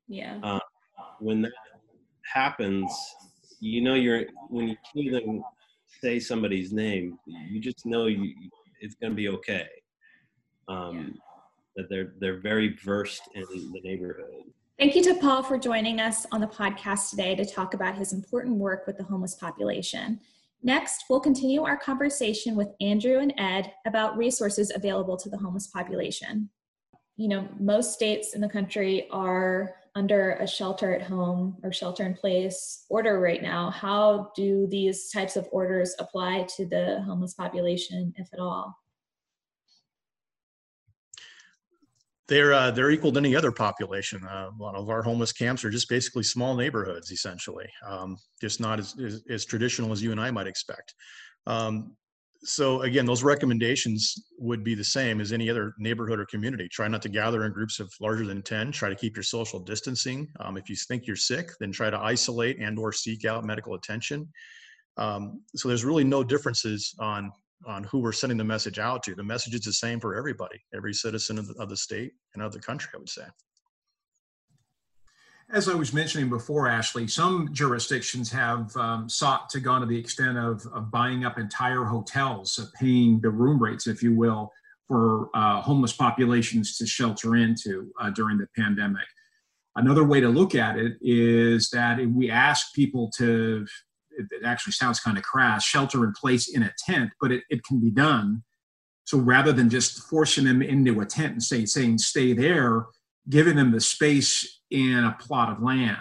Yeah. 0.09 0.39
Uh, 0.43 0.61
when 1.21 1.43
that 1.43 1.53
happens 2.33 2.91
you 3.61 3.81
know 3.81 3.95
you're 3.95 4.25
when 4.49 4.69
you 4.69 4.77
hear 4.93 5.13
them 5.13 5.43
say 6.03 6.19
somebody's 6.19 6.73
name 6.73 7.19
you 7.27 7.61
just 7.61 7.85
know 7.87 8.07
you 8.07 8.35
it's 8.81 8.97
going 8.97 9.13
to 9.13 9.17
be 9.17 9.29
okay. 9.29 9.69
Um, 10.69 10.97
yeah. 10.97 11.13
that 11.77 11.89
they're 11.89 12.13
they're 12.19 12.41
very 12.41 12.77
versed 12.85 13.23
in 13.35 13.45
the 13.73 13.81
neighborhood 13.83 14.45
Thank 14.79 14.97
you 14.97 15.03
to 15.05 15.15
Paul 15.15 15.43
for 15.43 15.59
joining 15.59 16.01
us 16.01 16.27
on 16.33 16.41
the 16.41 16.47
podcast 16.47 17.11
today 17.11 17.37
to 17.37 17.45
talk 17.45 17.75
about 17.75 17.95
his 17.95 18.13
important 18.13 18.57
work 18.57 18.87
with 18.87 18.97
the 18.97 19.05
homeless 19.05 19.35
population. 19.35 20.19
Next, 20.63 21.05
we'll 21.09 21.21
continue 21.21 21.63
our 21.63 21.77
conversation 21.77 22.57
with 22.57 22.69
Andrew 22.81 23.19
and 23.19 23.35
Ed 23.37 23.73
about 23.87 24.17
resources 24.17 24.73
available 24.75 25.17
to 25.19 25.29
the 25.29 25.37
homeless 25.37 25.67
population. 25.69 26.49
You 27.17 27.29
know, 27.29 27.49
most 27.61 27.93
states 27.93 28.35
in 28.35 28.41
the 28.41 28.49
country 28.49 29.09
are 29.11 29.75
under 29.95 30.33
a 30.33 30.47
shelter 30.47 30.95
at 30.95 31.03
home 31.03 31.59
or 31.63 31.73
shelter 31.73 32.05
in 32.05 32.15
place 32.15 32.87
order 32.89 33.21
right 33.21 33.43
now. 33.43 33.71
How 33.71 34.33
do 34.35 34.67
these 34.71 35.11
types 35.11 35.37
of 35.37 35.47
orders 35.53 35.95
apply 35.99 36.47
to 36.57 36.67
the 36.67 37.03
homeless 37.03 37.35
population, 37.35 38.15
if 38.17 38.29
at 38.33 38.41
all? 38.41 38.82
They're 42.33 42.55
uh, 42.55 42.71
they're 42.71 42.91
equal 42.91 43.13
to 43.13 43.19
any 43.19 43.37
other 43.37 43.53
population. 43.53 44.25
Uh, 44.25 44.49
a 44.59 44.63
lot 44.63 44.75
of 44.75 44.89
our 44.89 45.03
homeless 45.03 45.33
camps 45.33 45.67
are 45.67 45.71
just 45.71 45.87
basically 45.87 46.23
small 46.23 46.57
neighborhoods, 46.57 47.13
essentially, 47.13 47.67
um, 47.87 48.17
just 48.41 48.59
not 48.59 48.79
as, 48.79 48.99
as, 48.99 49.23
as 49.29 49.45
traditional 49.45 49.93
as 49.93 50.03
you 50.03 50.13
and 50.13 50.21
I 50.21 50.31
might 50.31 50.47
expect. 50.47 50.95
Um, 51.47 51.95
so 52.43 52.83
again, 52.83 53.05
those 53.05 53.23
recommendations 53.23 54.31
would 54.39 54.65
be 54.65 54.75
the 54.75 54.83
same 54.83 55.21
as 55.21 55.31
any 55.31 55.51
other 55.51 55.75
neighborhood 55.79 56.19
or 56.19 56.25
community. 56.25 56.69
Try 56.69 56.89
not 56.89 57.03
to 57.03 57.11
gather 57.11 57.45
in 57.45 57.53
groups 57.53 57.81
of 57.81 57.93
larger 58.01 58.25
than 58.25 58.41
10. 58.41 58.73
Try 58.73 58.89
to 58.89 58.97
keep 58.97 59.15
your 59.15 59.23
social 59.23 59.61
distancing. 59.61 60.27
Um, 60.41 60.57
if 60.57 60.71
you 60.71 60.75
think 60.75 61.07
you're 61.07 61.17
sick, 61.17 61.51
then 61.61 61.71
try 61.71 61.91
to 61.91 61.99
isolate 61.99 62.59
and 62.59 62.79
or 62.79 62.93
seek 62.93 63.27
out 63.27 63.45
medical 63.45 63.75
attention. 63.75 64.27
Um, 64.97 65.43
so 65.55 65.69
there's 65.69 65.85
really 65.85 66.05
no 66.05 66.25
differences 66.25 66.95
on 66.99 67.31
on 67.67 67.85
who 67.85 67.99
we're 67.99 68.13
sending 68.13 68.39
the 68.39 68.45
message 68.45 68.79
out 68.79 69.03
to. 69.05 69.15
The 69.15 69.23
message 69.23 69.55
is 69.55 69.63
the 69.63 69.73
same 69.73 70.01
for 70.01 70.15
everybody, 70.15 70.63
every 70.75 70.95
citizen 70.95 71.39
of 71.39 71.49
the, 71.49 71.55
of 71.55 71.69
the 71.69 71.77
state 71.77 72.13
and 72.35 72.43
of 72.43 72.53
the 72.53 72.61
country, 72.61 72.91
I 72.95 72.99
would 72.99 73.09
say. 73.09 73.25
As 75.51 75.69
I 75.69 75.75
was 75.75 75.93
mentioning 75.93 76.31
before, 76.31 76.67
Ashley, 76.67 77.07
some 77.07 77.51
jurisdictions 77.53 78.31
have 78.33 78.75
um, 78.77 79.09
sought 79.09 79.51
to 79.51 79.61
go 79.61 79.79
to 79.79 79.85
the 79.85 79.99
extent 79.99 80.39
of, 80.39 80.67
of 80.73 80.91
buying 80.91 81.25
up 81.25 81.39
entire 81.39 81.85
hotels, 81.85 82.59
paying 82.81 83.21
the 83.21 83.29
room 83.29 83.63
rates, 83.63 83.87
if 83.87 84.03
you 84.03 84.15
will, 84.15 84.51
for 84.89 85.29
uh, 85.35 85.61
homeless 85.61 85.93
populations 85.93 86.79
to 86.79 86.87
shelter 86.87 87.37
into 87.37 87.93
uh, 88.01 88.09
during 88.11 88.39
the 88.39 88.47
pandemic. 88.57 89.05
Another 89.77 90.05
way 90.05 90.21
to 90.21 90.29
look 90.29 90.55
at 90.55 90.79
it 90.79 90.97
is 91.01 91.71
that 91.71 91.99
we 92.07 92.31
ask 92.31 92.75
people 92.75 93.11
to 93.17 93.67
it, 94.19 94.27
it 94.31 94.45
actually 94.45 94.73
sounds 94.73 95.01
kind 95.01 95.17
of 95.17 95.25
crass, 95.25 95.65
shelter 95.65 96.05
in 96.05 96.13
place 96.13 96.49
in 96.49 96.63
a 96.63 96.73
tent, 96.79 97.11
but 97.21 97.33
it, 97.33 97.45
it 97.51 97.65
can 97.65 97.81
be 97.81 97.91
done. 97.91 98.43
So 99.05 99.19
rather 99.19 99.53
than 99.53 99.69
just 99.69 100.09
forcing 100.09 100.45
them 100.45 100.63
into 100.63 101.01
a 101.01 101.07
tent 101.07 101.33
and 101.33 101.43
say, 101.43 101.67
saying 101.67 101.99
stay 101.99 102.33
there, 102.33 102.87
giving 103.29 103.57
them 103.57 103.73
the 103.73 103.81
space 103.81 104.61
in 104.71 105.05
a 105.05 105.17
plot 105.21 105.51
of 105.51 105.63
land. 105.63 105.99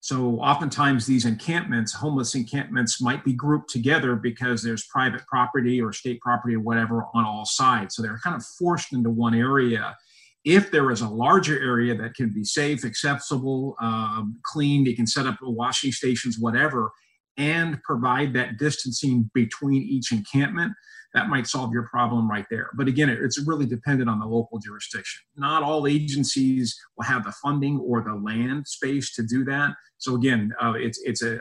So 0.00 0.38
oftentimes 0.38 1.04
these 1.04 1.24
encampments, 1.24 1.92
homeless 1.92 2.36
encampments, 2.36 3.02
might 3.02 3.24
be 3.24 3.32
grouped 3.32 3.70
together 3.70 4.14
because 4.14 4.62
there's 4.62 4.86
private 4.86 5.26
property 5.26 5.80
or 5.80 5.92
state 5.92 6.20
property 6.20 6.54
or 6.54 6.60
whatever 6.60 7.06
on 7.12 7.24
all 7.24 7.44
sides. 7.44 7.96
So 7.96 8.02
they're 8.02 8.20
kind 8.22 8.36
of 8.36 8.44
forced 8.44 8.92
into 8.92 9.10
one 9.10 9.34
area. 9.34 9.96
If 10.44 10.70
there 10.70 10.92
is 10.92 11.00
a 11.00 11.08
larger 11.08 11.60
area 11.60 11.96
that 11.96 12.14
can 12.14 12.32
be 12.32 12.44
safe, 12.44 12.84
accessible, 12.84 13.74
um, 13.80 14.38
clean, 14.44 14.86
you 14.86 14.94
can 14.94 15.08
set 15.08 15.26
up 15.26 15.38
washing 15.42 15.90
stations, 15.90 16.38
whatever, 16.38 16.92
and 17.36 17.82
provide 17.82 18.32
that 18.34 18.58
distancing 18.58 19.30
between 19.34 19.82
each 19.82 20.12
encampment, 20.12 20.72
that 21.16 21.28
might 21.28 21.46
solve 21.46 21.72
your 21.72 21.84
problem 21.84 22.30
right 22.30 22.44
there. 22.50 22.68
But 22.74 22.88
again, 22.88 23.08
it's 23.08 23.40
really 23.40 23.64
dependent 23.64 24.10
on 24.10 24.18
the 24.18 24.26
local 24.26 24.58
jurisdiction. 24.58 25.22
Not 25.34 25.62
all 25.62 25.86
agencies 25.86 26.78
will 26.96 27.04
have 27.04 27.24
the 27.24 27.32
funding 27.42 27.78
or 27.78 28.02
the 28.02 28.14
land 28.14 28.68
space 28.68 29.14
to 29.14 29.22
do 29.22 29.42
that. 29.44 29.74
So 29.98 30.14
again, 30.14 30.52
uh, 30.60 30.74
it's 30.76 31.00
it's 31.02 31.22
a, 31.22 31.40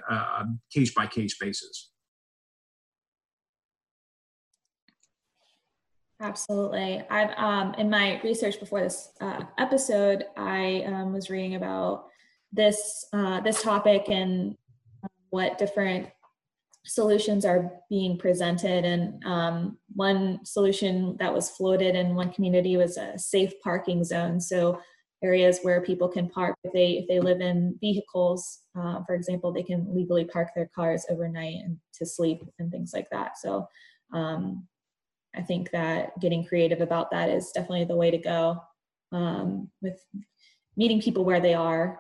case 0.74 0.94
by 0.94 1.08
case 1.08 1.38
basis. 1.38 1.92
Absolutely. 6.22 7.04
I've 7.10 7.38
um, 7.38 7.74
in 7.78 7.90
my 7.90 8.22
research 8.24 8.60
before 8.60 8.80
this 8.80 9.10
uh, 9.20 9.42
episode, 9.58 10.26
I 10.38 10.84
um, 10.88 11.12
was 11.12 11.30
reading 11.30 11.56
about 11.56 12.06
this 12.54 13.06
uh, 13.12 13.42
this 13.42 13.62
topic 13.62 14.06
and 14.08 14.56
what 15.36 15.58
different 15.58 16.08
solutions 16.86 17.44
are 17.44 17.74
being 17.90 18.18
presented. 18.18 18.86
And 18.86 19.22
um, 19.26 19.78
one 19.94 20.40
solution 20.46 21.18
that 21.20 21.34
was 21.34 21.50
floated 21.50 21.94
in 21.94 22.16
one 22.16 22.32
community 22.32 22.78
was 22.78 22.96
a 22.96 23.20
safe 23.20 23.52
parking 23.62 24.06
zone. 24.06 24.40
So 24.40 24.80
areas 25.22 25.60
where 25.64 25.82
people 25.82 26.08
can 26.08 26.30
park 26.30 26.56
if 26.64 26.72
they 26.72 26.92
if 27.00 27.06
they 27.10 27.20
live 27.20 27.42
in 27.42 27.78
vehicles, 27.82 28.62
uh, 28.80 29.04
for 29.06 29.14
example, 29.14 29.52
they 29.52 29.64
can 29.64 29.94
legally 29.94 30.24
park 30.24 30.50
their 30.56 30.70
cars 30.74 31.06
overnight 31.10 31.58
and 31.66 31.78
to 31.96 32.06
sleep 32.06 32.40
and 32.60 32.72
things 32.72 32.92
like 32.94 33.10
that. 33.12 33.38
So 33.38 33.68
um, 34.14 34.66
I 35.36 35.42
think 35.42 35.72
that 35.72 36.18
getting 36.22 36.46
creative 36.46 36.80
about 36.80 37.12
that 37.12 37.30
is 37.30 37.52
definitely 37.52 37.86
the 37.86 37.98
way 37.98 38.10
to 38.10 38.18
go 38.18 38.62
um, 39.12 39.70
with 39.82 40.00
meeting 40.78 41.02
people 41.02 41.26
where 41.26 41.42
they 41.42 41.56
are 41.56 42.00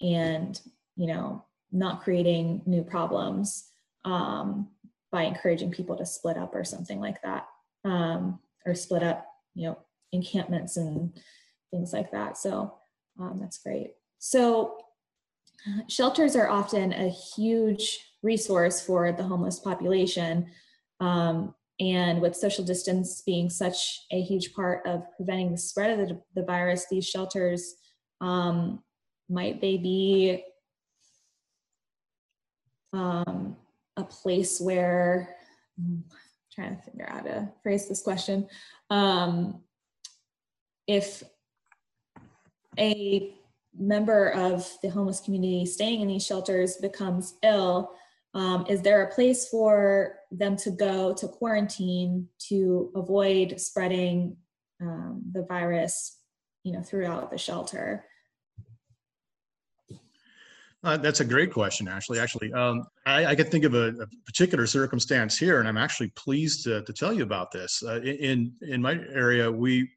and 0.00 0.60
you 0.96 1.08
know 1.08 1.44
not 1.72 2.02
creating 2.02 2.62
new 2.66 2.82
problems 2.82 3.68
um, 4.04 4.68
by 5.12 5.22
encouraging 5.22 5.70
people 5.70 5.96
to 5.96 6.06
split 6.06 6.36
up 6.36 6.54
or 6.54 6.64
something 6.64 7.00
like 7.00 7.20
that 7.22 7.46
um, 7.84 8.38
or 8.66 8.74
split 8.74 9.02
up 9.02 9.26
you 9.54 9.66
know 9.66 9.78
encampments 10.12 10.76
and 10.76 11.12
things 11.70 11.92
like 11.92 12.10
that. 12.10 12.36
So 12.36 12.74
um, 13.18 13.38
that's 13.40 13.58
great. 13.58 13.92
So 14.18 14.78
shelters 15.88 16.36
are 16.36 16.48
often 16.48 16.92
a 16.92 17.08
huge 17.08 17.98
resource 18.22 18.80
for 18.80 19.12
the 19.12 19.22
homeless 19.22 19.58
population 19.58 20.46
um, 21.00 21.54
and 21.78 22.20
with 22.20 22.36
social 22.36 22.64
distance 22.64 23.22
being 23.24 23.48
such 23.48 24.04
a 24.12 24.20
huge 24.20 24.52
part 24.52 24.86
of 24.86 25.04
preventing 25.16 25.50
the 25.50 25.58
spread 25.58 25.98
of 25.98 26.08
the, 26.08 26.20
the 26.34 26.42
virus 26.42 26.86
these 26.90 27.06
shelters 27.06 27.74
um, 28.20 28.82
might 29.28 29.60
they 29.60 29.76
be 29.76 30.44
um, 32.92 33.56
a 33.96 34.04
place 34.04 34.60
where 34.60 35.36
I'm 35.78 36.04
trying 36.52 36.76
to 36.76 36.82
figure 36.82 37.08
out 37.08 37.18
how 37.18 37.22
to 37.22 37.48
phrase 37.62 37.88
this 37.88 38.02
question. 38.02 38.48
Um, 38.88 39.62
if 40.86 41.22
a 42.78 43.34
member 43.78 44.30
of 44.30 44.70
the 44.82 44.90
homeless 44.90 45.20
community 45.20 45.66
staying 45.66 46.00
in 46.00 46.08
these 46.08 46.26
shelters 46.26 46.76
becomes 46.76 47.34
ill, 47.42 47.92
Um, 48.32 48.64
is 48.68 48.80
there 48.82 49.02
a 49.02 49.14
place 49.14 49.48
for 49.48 50.14
them 50.30 50.54
to 50.62 50.70
go 50.70 51.12
to 51.14 51.26
quarantine 51.26 52.28
to 52.48 52.92
avoid 52.94 53.58
spreading 53.58 54.36
um, 54.80 55.22
the 55.34 55.42
virus, 55.42 56.22
you 56.62 56.72
know, 56.72 56.82
throughout 56.82 57.30
the 57.30 57.38
shelter? 57.38 58.06
Uh, 60.82 60.96
that's 60.96 61.20
a 61.20 61.24
great 61.24 61.52
question, 61.52 61.86
Ashley. 61.88 62.18
Actually, 62.18 62.52
um, 62.54 62.86
I, 63.04 63.26
I 63.26 63.34
think 63.34 63.64
of 63.64 63.74
a, 63.74 63.88
a, 63.88 64.06
particular 64.24 64.66
circumstance 64.66 65.36
here, 65.36 65.60
and 65.60 65.68
I'm 65.68 65.76
actually 65.76 66.08
pleased 66.16 66.64
to, 66.64 66.82
to 66.82 66.92
tell 66.92 67.12
you 67.12 67.22
about 67.22 67.52
this. 67.52 67.82
Uh, 67.86 68.00
in 68.00 68.54
in 68.62 68.80
my 68.80 68.92
area, 69.12 69.52
we 69.52 69.90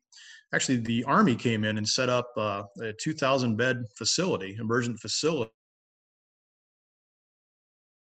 actually 0.53 0.77
the 0.77 1.05
Army 1.05 1.35
came 1.35 1.63
in 1.63 1.77
and 1.77 1.87
set 1.87 2.09
up 2.09 2.27
uh, 2.35 2.63
a 2.81 2.91
2,000 3.01 3.55
bed 3.55 3.85
facility, 3.95 4.57
emergent 4.59 4.99
facility. 4.99 5.49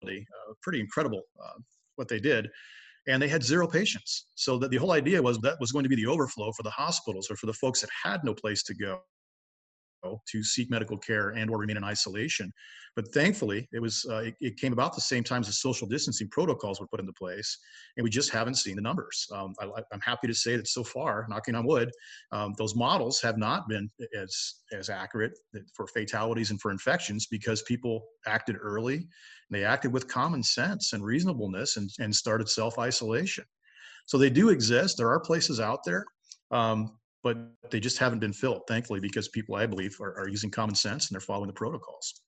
Uh, 0.04 0.52
pretty 0.61 0.81
incredible 0.81 1.23
uh, 1.43 1.59
what 1.95 2.09
they 2.09 2.19
did, 2.19 2.50
and 3.07 3.23
they 3.23 3.28
had 3.28 3.45
zero 3.45 3.69
patients. 3.69 4.26
So 4.35 4.59
that 4.59 4.73
the 4.73 4.78
whole 4.78 4.93
idea 4.93 5.23
was 5.23 5.38
that 5.38 5.61
was 5.61 5.71
going 5.71 5.85
to 5.85 5.88
be 5.88 5.97
the 5.97 6.07
overflow 6.07 6.50
for 6.52 6.64
the 6.64 6.71
hospitals 6.71 7.31
or 7.31 7.37
for 7.37 7.47
the 7.47 7.52
folks 7.52 7.81
that 7.83 7.90
had 8.02 8.25
no 8.25 8.35
place 8.35 8.64
to 8.64 8.75
go 8.75 9.00
to 10.31 10.43
seek 10.43 10.71
medical 10.71 10.99
care 10.99 11.31
and 11.31 11.51
or 11.51 11.59
remain 11.59 11.77
in 11.77 11.85
isolation. 11.85 12.53
But 12.97 13.13
thankfully, 13.13 13.69
it 13.73 13.81
was 13.81 14.07
uh, 14.09 14.19
it, 14.19 14.35
it, 14.41 14.57
came 14.57 14.73
about 14.73 14.95
the 14.95 15.01
same 15.01 15.25
time 15.25 15.41
as 15.41 15.49
the 15.49 15.53
social 15.53 15.89
distancing 15.89 16.29
protocols 16.29 16.81
were 16.81 16.87
put 16.87 17.01
into 17.01 17.13
place, 17.13 17.59
and 17.97 18.05
we 18.05 18.11
just 18.11 18.31
haven't 18.31 18.55
seen 18.55 18.77
the 18.77 18.83
numbers. 18.83 19.27
Um, 19.33 19.53
I, 19.61 19.65
am 19.93 20.01
happy 20.01 20.29
to 20.29 20.35
say 20.35 20.57
that 20.57 20.69
so 20.69 20.85
far, 20.85 21.27
knocking 21.29 21.57
on 21.57 21.67
wood, 21.67 21.91
um, 22.31 22.55
those 22.57 22.77
models 22.77 23.21
have 23.21 23.37
not 23.37 23.69
been 23.69 23.91
as 24.17 24.61
as 24.73 24.91
accurate 24.91 25.33
for 25.75 25.89
fatalities 25.89 26.51
and 26.51 26.61
for 26.61 26.71
infections 26.71 27.27
because 27.27 27.63
people 27.63 28.05
acted 28.27 28.57
early, 28.61 28.97
and 28.97 29.07
they 29.51 29.65
acted 29.65 29.93
with 29.93 30.07
common 30.07 30.43
sense 30.43 30.93
and 30.93 31.05
reasonableness, 31.05 31.77
and, 31.77 31.91
and 31.99 32.15
started 32.15 32.49
self 32.49 32.79
isolation. 32.79 33.45
So 34.07 34.19
they 34.19 34.31
do 34.31 34.51
exist. 34.51 34.99
There 34.99 35.11
are 35.11 35.19
places 35.19 35.59
out 35.59 35.81
there. 35.85 36.05
Um, 36.53 36.97
but 37.25 37.38
they 37.71 37.81
just 37.81 37.99
haven't 37.99 38.19
been 38.19 38.35
filled, 38.35 38.62
thankfully, 38.69 39.00
because 39.00 39.28
people, 39.28 39.57
I 39.57 39.66
believe, 39.66 39.97
are, 40.00 40.14
are 40.21 40.28
using 40.28 40.50
common 40.50 40.75
sense 40.75 41.09
and 41.09 41.14
they're 41.14 41.21
following 41.21 41.49
the 41.49 41.54
protocols. 41.54 42.21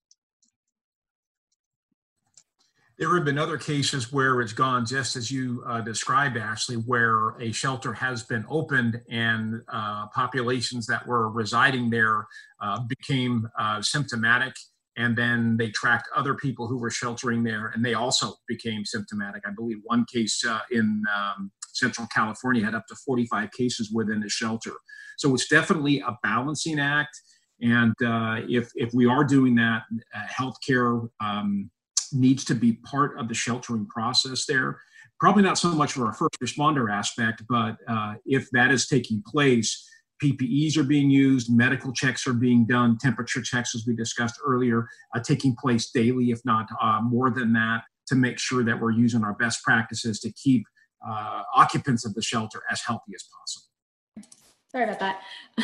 There 2.99 3.15
have 3.15 3.27
been 3.27 3.37
other 3.37 3.59
cases 3.59 4.11
where 4.11 4.41
it's 4.41 4.55
gone 4.55 4.87
just 4.87 5.17
as 5.17 5.31
you 5.31 5.63
uh, 5.69 5.83
described, 5.83 6.39
Ashley, 6.39 6.77
where 6.77 7.39
a 7.39 7.53
shelter 7.53 7.93
has 7.93 8.23
been 8.23 8.47
opened 8.49 9.03
and 9.11 9.61
uh, 9.69 10.07
populations 10.15 10.87
that 10.87 11.07
were 11.07 11.29
residing 11.29 11.91
there 11.91 12.27
uh, 12.63 12.81
became 12.89 13.47
uh, 13.59 13.83
symptomatic. 13.83 14.55
And 14.97 15.15
then 15.15 15.59
they 15.59 15.69
tracked 15.73 16.09
other 16.17 16.37
people 16.37 16.69
who 16.69 16.79
were 16.79 16.91
sheltering 16.91 17.43
there 17.43 17.71
and 17.75 17.85
they 17.85 17.93
also 17.93 18.37
became 18.49 18.87
symptomatic. 18.87 19.43
I 19.47 19.51
believe 19.51 19.77
one 19.85 20.07
case 20.11 20.43
uh, 20.49 20.61
in 20.71 21.03
um, 21.15 21.53
Central 21.77 22.07
California 22.15 22.65
had 22.65 22.75
up 22.75 22.87
to 22.89 22.95
45 22.95 23.51
cases 23.53 23.91
within 23.93 24.23
a 24.23 24.29
shelter. 24.29 24.73
So 25.19 25.35
it's 25.35 25.49
definitely 25.49 26.01
a 26.01 26.17
balancing 26.23 26.79
act. 26.79 27.19
And 27.61 27.95
uh, 28.05 28.43
if, 28.49 28.71
if 28.75 28.93
we 28.93 29.07
are 29.07 29.25
doing 29.25 29.55
that, 29.57 29.83
uh, 30.15 30.21
healthcare 30.39 31.09
um, 31.21 31.71
needs 32.13 32.45
to 32.47 32.55
be 32.55 32.75
part 32.85 33.19
of 33.19 33.29
the 33.29 33.35
sheltering 33.35 33.87
process 33.87 34.47
there. 34.47 34.81
Probably 35.19 35.43
not 35.43 35.59
so 35.59 35.71
much 35.71 35.93
for 35.93 36.07
our 36.07 36.13
first 36.13 36.39
responder 36.43 36.93
aspect, 36.93 37.43
but 37.49 37.77
uh, 37.89 38.15
if 38.27 38.51
that 38.51 38.71
is 38.71 38.87
taking 38.87 39.23
place, 39.27 39.89
PPEs 40.23 40.77
are 40.77 40.85
being 40.85 41.11
used, 41.11 41.55
medical 41.55 41.93
checks 41.93 42.27
are 42.27 42.33
being 42.35 42.67
done, 42.67 42.99
temperature 42.99 43.43
checks, 43.43 43.75
as 43.75 43.85
we 43.87 43.95
discussed 43.95 44.39
earlier, 44.45 44.87
uh, 45.15 45.21
taking 45.21 45.55
place 45.57 45.91
daily, 45.91 46.31
if 46.31 46.41
not 46.45 46.67
uh, 46.83 47.01
more 47.03 47.31
than 47.31 47.53
that, 47.55 47.83
to 48.09 48.15
make 48.15 48.39
sure 48.39 48.65
that 48.65 48.81
we're 48.81 48.93
using 48.93 49.25
our 49.25 49.35
best 49.35 49.63
practices 49.63 50.21
to 50.21 50.33
keep 50.33 50.65
uh, 51.09 51.43
occupants 51.55 52.05
of 52.05 52.15
the 52.15 52.23
shelter 52.23 52.63
as 52.71 52.81
healthy 52.81 53.13
as 53.15 53.25
possible. 53.25 54.29
Sorry 54.71 54.85
about 54.85 55.01
that. 55.01 55.21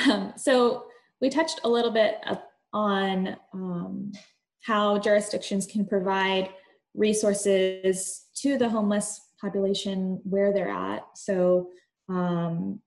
Um, 0.09 0.33
so 0.37 0.87
we 1.21 1.29
touched 1.29 1.61
a 1.65 1.69
little 1.69 1.91
bit 1.91 2.19
on 2.73 3.37
um, 3.53 4.13
how 4.63 4.99
jurisdictions 4.99 5.67
can 5.67 5.87
provide 5.87 6.49
resources 6.95 8.27
to 8.37 8.57
the 8.57 8.69
homeless 8.69 9.21
population 9.41 10.21
where 10.25 10.53
they're 10.53 10.71
at. 10.71 11.03
So, 11.15 11.69
um, 12.09 12.81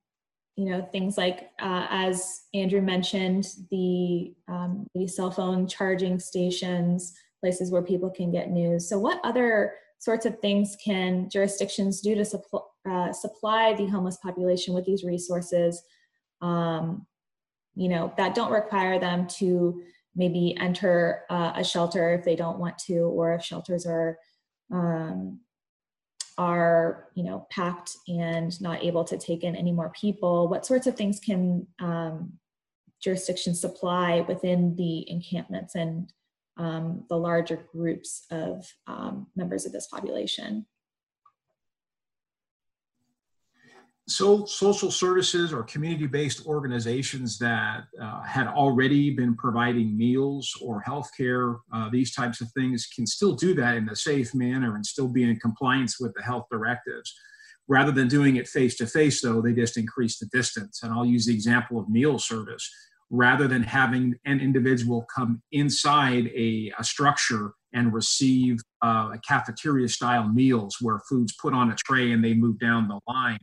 you 0.56 0.70
know, 0.70 0.88
things 0.92 1.18
like, 1.18 1.52
uh, 1.62 1.88
as 1.90 2.44
Andrew 2.54 2.82
mentioned, 2.82 3.46
the, 3.72 4.34
um, 4.48 4.88
the 4.96 5.08
cell 5.08 5.32
phone 5.32 5.68
charging 5.68 6.18
stations, 6.20 7.14
places 7.42 7.72
where 7.72 7.82
people 7.82 8.10
can 8.10 8.32
get 8.32 8.50
news. 8.50 8.88
So, 8.88 8.98
what 8.98 9.20
other 9.24 9.74
sorts 10.00 10.26
of 10.26 10.40
things 10.40 10.76
can 10.84 11.30
jurisdictions 11.30 12.02
do 12.02 12.16
to 12.16 12.40
uh, 12.90 13.12
supply 13.12 13.74
the 13.74 13.88
homeless 13.88 14.18
population 14.18 14.74
with 14.74 14.86
these 14.86 15.04
resources 15.04 15.82
um, 16.42 17.06
you 17.76 17.90
know 17.90 18.14
that 18.18 18.36
don't 18.36 18.52
require 18.52 19.00
them 19.00 19.28
to 19.28 19.82
maybe 20.16 20.56
enter 20.60 21.24
uh, 21.30 21.54
a 21.56 21.64
shelter 21.64 22.14
if 22.14 22.24
they 22.24 22.36
don't 22.36 22.60
want 22.60 22.78
to 22.78 23.00
or 23.00 23.34
if 23.34 23.44
shelters 23.44 23.86
are 23.86 24.18
um, 24.72 25.40
are 26.38 27.08
you 27.16 27.24
know 27.24 27.48
packed 27.50 27.96
and 28.08 28.60
not 28.62 28.84
able 28.84 29.04
to 29.04 29.18
take 29.18 29.44
in 29.44 29.56
any 29.56 29.72
more 29.72 29.92
people. 30.00 30.48
What 30.48 30.66
sorts 30.66 30.88
of 30.88 30.96
things 30.96 31.20
can 31.20 31.68
um, 31.80 32.34
jurisdictions 33.02 33.62
supply 33.62 34.22
within 34.22 34.76
the 34.76 35.10
encampments 35.10 35.76
and 35.76 36.12
um, 36.58 37.04
the 37.10 37.18
larger 37.18 37.68
groups 37.72 38.26
of 38.32 38.66
um, 38.88 39.28
members 39.36 39.66
of 39.66 39.72
this 39.72 39.88
population. 39.88 40.66
So 44.08 44.46
social 44.46 44.92
services 44.92 45.52
or 45.52 45.64
community-based 45.64 46.46
organizations 46.46 47.40
that 47.40 47.86
uh, 48.00 48.22
had 48.22 48.46
already 48.46 49.10
been 49.10 49.36
providing 49.36 49.98
meals 49.98 50.54
or 50.62 50.84
healthcare, 50.88 51.58
uh, 51.74 51.90
these 51.90 52.14
types 52.14 52.40
of 52.40 52.52
things 52.52 52.88
can 52.96 53.08
still 53.08 53.34
do 53.34 53.56
that 53.56 53.78
in 53.78 53.90
a 53.90 53.96
safe 53.96 54.36
manner 54.36 54.76
and 54.76 54.86
still 54.86 55.08
be 55.08 55.24
in 55.24 55.36
compliance 55.40 56.00
with 56.00 56.14
the 56.14 56.22
health 56.22 56.46
directives. 56.52 57.16
Rather 57.68 57.92
than 57.92 58.08
doing 58.08 58.36
it 58.36 58.48
face-to-face 58.48 59.24
though, 59.24 59.42
they 59.42 59.54
just 59.54 59.76
increase 59.76 60.20
the 60.20 60.28
distance. 60.28 60.84
And 60.84 60.94
I'll 60.94 61.04
use 61.04 61.26
the 61.26 61.34
example 61.34 61.80
of 61.80 61.90
meal 61.90 62.20
service 62.20 62.70
rather 63.10 63.48
than 63.48 63.64
having 63.64 64.16
an 64.26 64.40
individual 64.40 65.06
come 65.16 65.42
inside 65.52 66.28
a, 66.28 66.72
a 66.80 66.84
structure 66.84 67.54
and 67.74 67.94
receive 67.94 68.58
uh, 68.84 69.12
a 69.14 69.20
cafeteria 69.28 69.88
style 69.88 70.28
meals 70.28 70.78
where 70.82 71.00
food's 71.10 71.36
put 71.36 71.54
on 71.54 71.72
a 71.72 71.76
tray 71.76 72.12
and 72.12 72.24
they 72.24 72.34
move 72.34 72.58
down 72.60 72.88
the 72.88 73.00
line. 73.08 73.38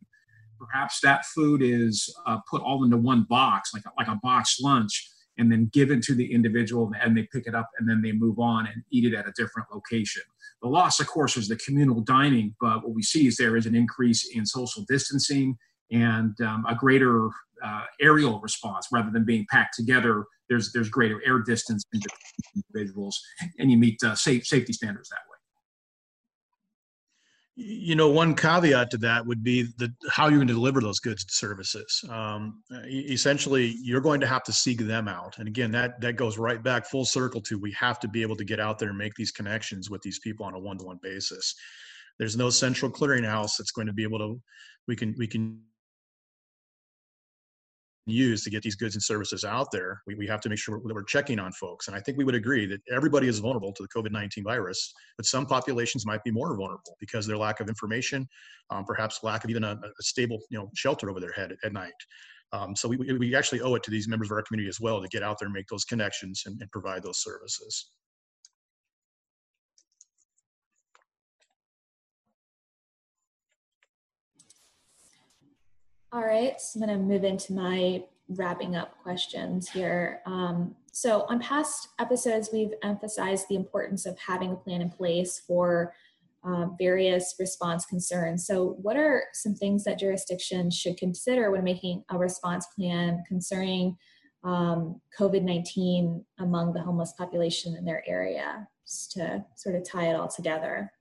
Perhaps 0.59 1.01
that 1.03 1.25
food 1.27 1.61
is 1.63 2.13
uh, 2.27 2.39
put 2.51 2.63
all 2.63 2.85
into 2.85 2.97
one 2.97 3.27
box, 3.29 3.73
like 3.75 3.85
a, 3.85 3.91
like 3.99 4.09
a 4.09 4.19
box 4.23 4.59
lunch, 4.61 5.09
and 5.39 5.51
then 5.51 5.71
given 5.73 6.01
to 6.01 6.15
the 6.15 6.33
individual 6.33 6.91
and 7.01 7.17
they 7.17 7.29
pick 7.33 7.47
it 7.47 7.55
up 7.55 7.69
and 7.79 7.89
then 7.89 8.03
they 8.03 8.13
move 8.13 8.39
on 8.39 8.67
and 8.67 8.83
eat 8.91 9.05
it 9.05 9.15
at 9.15 9.27
a 9.27 9.33
different 9.37 9.69
location. 9.73 10.23
The 10.63 10.69
loss, 10.69 11.01
of 11.01 11.09
course, 11.09 11.37
is 11.37 11.49
the 11.49 11.57
communal 11.57 12.01
dining, 12.01 12.55
but 12.61 12.83
what 12.83 12.95
we 12.95 13.03
see 13.03 13.27
is 13.27 13.37
there 13.37 13.57
is 13.57 13.67
an 13.67 13.75
increase 13.75 14.31
in 14.35 14.47
social 14.47 14.85
distancing 14.89 15.57
and 15.91 16.41
um, 16.41 16.65
a 16.69 16.75
greater 16.75 17.29
uh, 17.63 17.85
aerial 18.01 18.41
response 18.41 18.89
rather 18.93 19.11
than 19.11 19.25
being 19.25 19.47
packed 19.51 19.75
together. 19.77 20.25
There's 20.49 20.73
there's 20.73 20.89
greater 20.89 21.21
air 21.27 21.41
distance 21.41 21.85
in 21.93 22.01
individuals, 22.57 23.21
and 23.59 23.71
you 23.71 23.79
meet 23.79 24.03
uh, 24.05 24.15
safe 24.15 24.47
safety 24.47 24.73
standards 24.73 25.09
that 25.09 25.17
way. 25.17 25.37
You 27.55 27.97
know, 27.97 28.09
one 28.09 28.35
caveat 28.35 28.91
to 28.93 28.99
that 28.99 29.27
would 29.27 29.45
be 29.45 29.65
the 29.77 29.93
how 30.11 30.29
you're 30.29 30.39
going 30.39 30.49
to 30.49 30.55
deliver 30.55 30.81
those 30.81 31.01
goods 31.01 31.23
and 31.23 31.31
services. 31.31 32.03
Um, 32.09 32.63
essentially, 32.91 33.77
you're 33.83 34.01
going 34.01 34.21
to 34.21 34.27
have 34.27 34.43
to 34.45 34.53
seek 34.53 34.81
them 34.81 35.07
out, 35.07 35.39
and 35.39 35.47
again, 35.47 35.71
that 35.73 36.01
that 36.01 36.17
goes 36.17 36.39
right 36.39 36.63
back 36.63 36.87
full 36.87 37.05
circle 37.05 37.41
to 37.43 37.59
we 37.59 37.73
have 37.73 38.01
to 38.01 38.09
be 38.09 38.23
able 38.23 38.37
to 38.37 38.45
get 38.45 38.59
out 38.59 38.79
there 38.79 38.89
and 38.89 38.99
make 38.99 39.15
these 39.15 39.33
connections 39.33 39.91
with 39.91 40.01
these 40.03 40.19
people 40.19 40.47
on 40.47 40.55
a 40.55 40.59
one-to-one 40.59 40.99
basis. 41.03 41.55
There's 42.19 42.37
no 42.37 42.51
central 42.51 42.91
clearinghouse 42.91 43.57
that's 43.59 43.73
going 43.73 43.87
to 43.87 43.93
be 43.93 44.03
able 44.03 44.19
to. 44.19 44.41
We 44.89 44.97
can 44.97 45.15
we 45.19 45.27
can 45.27 45.61
use 48.07 48.43
to 48.45 48.51
get 48.51 48.63
these 48.63 48.75
goods 48.75 48.95
and 48.95 49.03
services 49.03 49.45
out 49.45 49.69
there, 49.71 50.03
we, 50.07 50.15
we 50.15 50.27
have 50.27 50.41
to 50.41 50.49
make 50.49 50.59
sure 50.59 50.81
that 50.85 50.95
we're 50.95 51.05
checking 51.05 51.39
on 51.39 51.53
folks. 51.53 51.87
And 51.87 51.97
I 51.97 52.01
think 52.01 52.19
we 52.19 52.25
would 52.25 52.35
agree 52.35 52.67
that 52.67 52.81
everybody 52.93 53.29
is 53.29 53.39
vulnerable 53.39 53.73
to 53.73 53.83
the 53.83 53.89
COVID 53.89 54.11
19 54.11 54.45
virus, 54.45 54.93
but 55.17 55.27
some 55.27 55.47
populations 55.47 56.05
might 56.05 56.23
be 56.25 56.31
more 56.31 56.57
vulnerable 56.57 56.97
because 56.99 57.27
their 57.27 57.37
lack 57.37 57.61
of 57.61 57.69
information, 57.69 58.29
um, 58.71 58.85
perhaps 58.85 59.23
lack 59.23 59.45
of 59.45 59.51
even 59.51 59.65
a, 59.65 59.73
a, 59.73 60.03
stable 60.03 60.41
you 60.51 60.59
know, 60.59 60.69
shelter 60.75 61.11
over 61.11 61.21
their 61.21 61.33
head 61.33 61.57
at 61.65 61.73
night. 61.73 61.93
Um, 62.53 62.77
so 62.77 62.89
we, 62.89 62.97
we 62.97 63.35
actually 63.35 63.61
owe 63.63 63.75
it 63.77 63.83
to 63.85 63.91
these 63.91 64.09
members 64.09 64.31
of 64.31 64.37
our 64.37 64.43
community 64.43 64.69
as 64.69 64.81
well 64.81 65.01
to 65.01 65.09
get 65.09 65.23
out 65.23 65.39
there 65.39 65.47
and 65.47 65.55
make 65.55 65.69
those 65.69 65.85
connections 65.85 66.43
and, 66.47 66.61
and 66.61 66.71
provide 66.71 67.03
those 67.03 67.23
services. 67.23 67.91
All 76.15 76.21
right, 76.21 76.61
so 76.61 76.79
I'm 76.79 76.87
going 76.87 76.99
to 76.99 77.03
move 77.03 77.25
into 77.25 77.55
my 77.55 78.03
wrapping 78.29 78.77
up 78.77 78.99
questions 79.03 79.71
here. 79.71 80.21
Um, 80.27 80.75
so, 80.93 81.25
on 81.31 81.41
past 81.41 81.89
episodes, 81.99 82.51
we've 82.53 82.75
emphasized 82.83 83.47
the 83.49 83.55
importance 83.55 84.05
of 84.05 84.19
having 84.19 84.53
a 84.53 84.57
plan 84.57 84.83
in 84.83 84.91
place 84.91 85.41
for 85.47 85.95
um, 86.45 86.77
various 86.79 87.37
response 87.39 87.87
concerns. 87.87 88.47
So, 88.47 88.77
what 88.83 88.99
are 88.99 89.25
some 89.33 89.55
things 89.55 89.85
that 89.85 89.99
jurisdictions 89.99 90.77
should 90.77 90.99
consider 90.99 91.51
when 91.51 91.65
making 91.65 92.05
a 92.11 92.19
response 92.19 92.67
plan 92.77 93.25
concerning 93.27 93.97
um, 94.45 95.01
COVID 95.19 95.43
19 95.45 96.23
among 96.41 96.75
the 96.75 96.83
homeless 96.83 97.15
population 97.17 97.75
in 97.75 97.87
their 97.87 98.05
area, 98.07 98.69
just 98.87 99.13
to 99.13 99.43
sort 99.57 99.77
of 99.77 99.89
tie 99.89 100.11
it 100.11 100.15
all 100.15 100.29
together? 100.29 100.93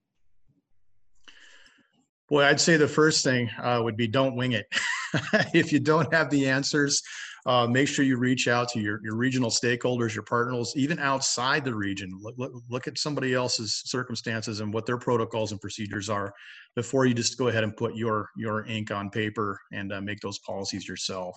Well, 2.30 2.48
I'd 2.48 2.62
say 2.62 2.78
the 2.78 2.88
first 2.88 3.26
thing 3.26 3.50
uh, 3.62 3.82
would 3.84 3.98
be 3.98 4.08
don't 4.08 4.38
wing 4.38 4.54
it. 4.54 4.68
if 5.54 5.72
you 5.72 5.80
don't 5.80 6.14
have 6.14 6.30
the 6.30 6.48
answers, 6.48 7.02
uh, 7.46 7.66
make 7.66 7.88
sure 7.88 8.06
you 8.06 8.18
reach 8.18 8.48
out 8.48 8.70
to 8.70 8.80
your, 8.80 9.00
your 9.04 9.16
regional 9.16 9.50
stakeholders, 9.50 10.14
your 10.14 10.24
partners, 10.24 10.74
even 10.76 11.00
outside 11.00 11.66
the 11.66 11.74
region. 11.74 12.12
Look, 12.22 12.36
look, 12.38 12.54
look, 12.70 12.88
at 12.88 12.98
somebody 12.98 13.34
else's 13.34 13.82
circumstances 13.86 14.60
and 14.60 14.74
what 14.74 14.86
their 14.86 14.98
protocols 14.98 15.52
and 15.52 15.60
procedures 15.60 16.10
are 16.10 16.34
before 16.76 17.06
you 17.06 17.14
just 17.14 17.38
go 17.38 17.48
ahead 17.48 17.64
and 17.64 17.76
put 17.76 17.96
your, 17.96 18.30
your 18.38 18.66
ink 18.66 18.92
on 18.92 19.10
paper 19.10 19.60
and 19.72 19.92
uh, 19.92 20.02
make 20.02 20.20
those 20.20 20.40
policies 20.40 20.88
yourself 20.88 21.36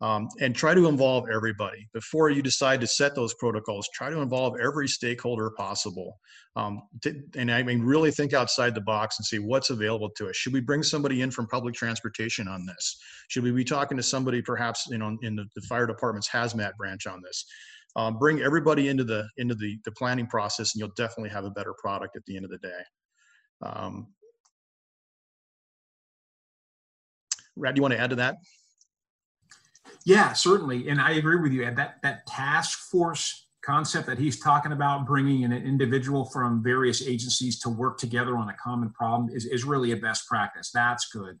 um, 0.00 0.28
and 0.40 0.54
try 0.54 0.74
to 0.74 0.88
involve 0.88 1.26
everybody. 1.32 1.88
Before 1.92 2.30
you 2.30 2.42
decide 2.42 2.80
to 2.80 2.86
set 2.86 3.14
those 3.14 3.34
protocols 3.34 3.88
try 3.92 4.10
to 4.10 4.20
involve 4.20 4.54
every 4.60 4.88
stakeholder 4.88 5.50
possible. 5.56 6.18
Um, 6.56 6.82
to, 7.02 7.14
and 7.36 7.48
i 7.50 7.62
mean 7.62 7.80
really 7.80 8.10
think 8.10 8.32
outside 8.32 8.74
the 8.74 8.80
box 8.80 9.18
and 9.18 9.26
see 9.26 9.38
what's 9.38 9.70
available 9.70 10.10
to 10.16 10.28
us. 10.28 10.36
Should 10.36 10.52
we 10.52 10.60
bring 10.60 10.82
somebody 10.82 11.22
in 11.22 11.30
from 11.30 11.46
public 11.46 11.74
transportation 11.74 12.48
on 12.48 12.66
this? 12.66 12.98
Should 13.28 13.44
we 13.44 13.52
be 13.52 13.64
talking 13.64 13.96
to 13.96 14.02
somebody 14.02 14.42
perhaps 14.42 14.86
you 14.90 14.98
know 14.98 15.16
in 15.22 15.36
the, 15.36 15.44
the 15.54 15.62
fire 15.62 15.86
department's 15.86 16.28
hazmat 16.28 16.76
branch 16.76 17.06
on 17.06 17.20
this? 17.22 17.44
Um, 17.96 18.18
bring 18.18 18.40
everybody 18.40 18.88
into 18.88 19.04
the 19.04 19.28
into 19.36 19.54
the, 19.54 19.78
the 19.84 19.92
planning 19.92 20.26
process 20.26 20.74
and 20.74 20.80
you'll 20.80 20.94
definitely 20.96 21.30
have 21.30 21.44
a 21.44 21.50
better 21.50 21.74
product 21.78 22.16
at 22.16 22.24
the 22.26 22.36
end 22.36 22.44
of 22.44 22.50
the 22.50 22.58
day. 22.58 22.82
Um, 23.62 24.08
Rad, 27.56 27.74
do 27.74 27.78
you 27.78 27.82
want 27.82 27.92
to 27.92 28.00
add 28.00 28.10
to 28.10 28.16
that? 28.16 28.36
Yeah, 30.04 30.32
certainly, 30.32 30.88
and 30.88 31.00
I 31.00 31.12
agree 31.12 31.40
with 31.40 31.52
you. 31.52 31.64
And 31.64 31.76
that 31.76 31.96
that 32.02 32.26
task 32.26 32.90
force 32.90 33.48
concept 33.62 34.06
that 34.06 34.18
he's 34.18 34.40
talking 34.40 34.72
about, 34.72 35.06
bringing 35.06 35.42
in 35.42 35.52
an 35.52 35.64
individual 35.66 36.24
from 36.24 36.62
various 36.62 37.06
agencies 37.06 37.58
to 37.60 37.68
work 37.68 37.98
together 37.98 38.36
on 38.36 38.48
a 38.48 38.54
common 38.62 38.90
problem, 38.90 39.30
is 39.34 39.44
is 39.44 39.64
really 39.64 39.92
a 39.92 39.96
best 39.96 40.26
practice. 40.26 40.70
That's 40.72 41.08
good. 41.08 41.38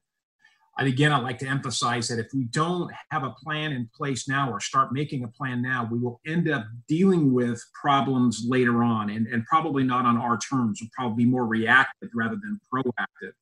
And 0.78 0.88
again, 0.88 1.12
I'd 1.12 1.22
like 1.22 1.38
to 1.40 1.46
emphasize 1.46 2.08
that 2.08 2.18
if 2.18 2.28
we 2.32 2.44
don't 2.44 2.90
have 3.10 3.22
a 3.22 3.34
plan 3.42 3.72
in 3.72 3.90
place 3.94 4.26
now 4.28 4.50
or 4.50 4.60
start 4.60 4.92
making 4.92 5.24
a 5.24 5.28
plan 5.28 5.60
now, 5.60 5.86
we 5.90 5.98
will 5.98 6.20
end 6.26 6.48
up 6.48 6.64
dealing 6.88 7.34
with 7.34 7.62
problems 7.74 8.46
later 8.46 8.82
on 8.82 9.10
and, 9.10 9.26
and 9.26 9.44
probably 9.44 9.82
not 9.82 10.06
on 10.06 10.16
our 10.16 10.38
terms. 10.38 10.80
We'll 10.80 10.90
probably 10.96 11.24
be 11.24 11.30
more 11.30 11.44
reactive 11.44 12.08
rather 12.14 12.36
than 12.36 12.58
proactive. 12.72 13.32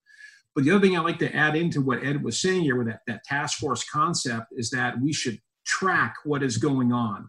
But 0.54 0.64
the 0.64 0.70
other 0.72 0.80
thing 0.80 0.96
I 0.96 1.00
like 1.00 1.18
to 1.20 1.34
add 1.34 1.56
into 1.56 1.80
what 1.80 2.04
Ed 2.04 2.22
was 2.22 2.40
saying 2.40 2.62
here 2.62 2.76
with 2.76 2.88
that, 2.88 3.00
that 3.06 3.24
task 3.24 3.58
force 3.58 3.84
concept 3.84 4.46
is 4.52 4.70
that 4.70 5.00
we 5.00 5.12
should 5.12 5.38
track 5.66 6.14
what 6.24 6.42
is 6.42 6.56
going 6.56 6.92
on. 6.92 7.28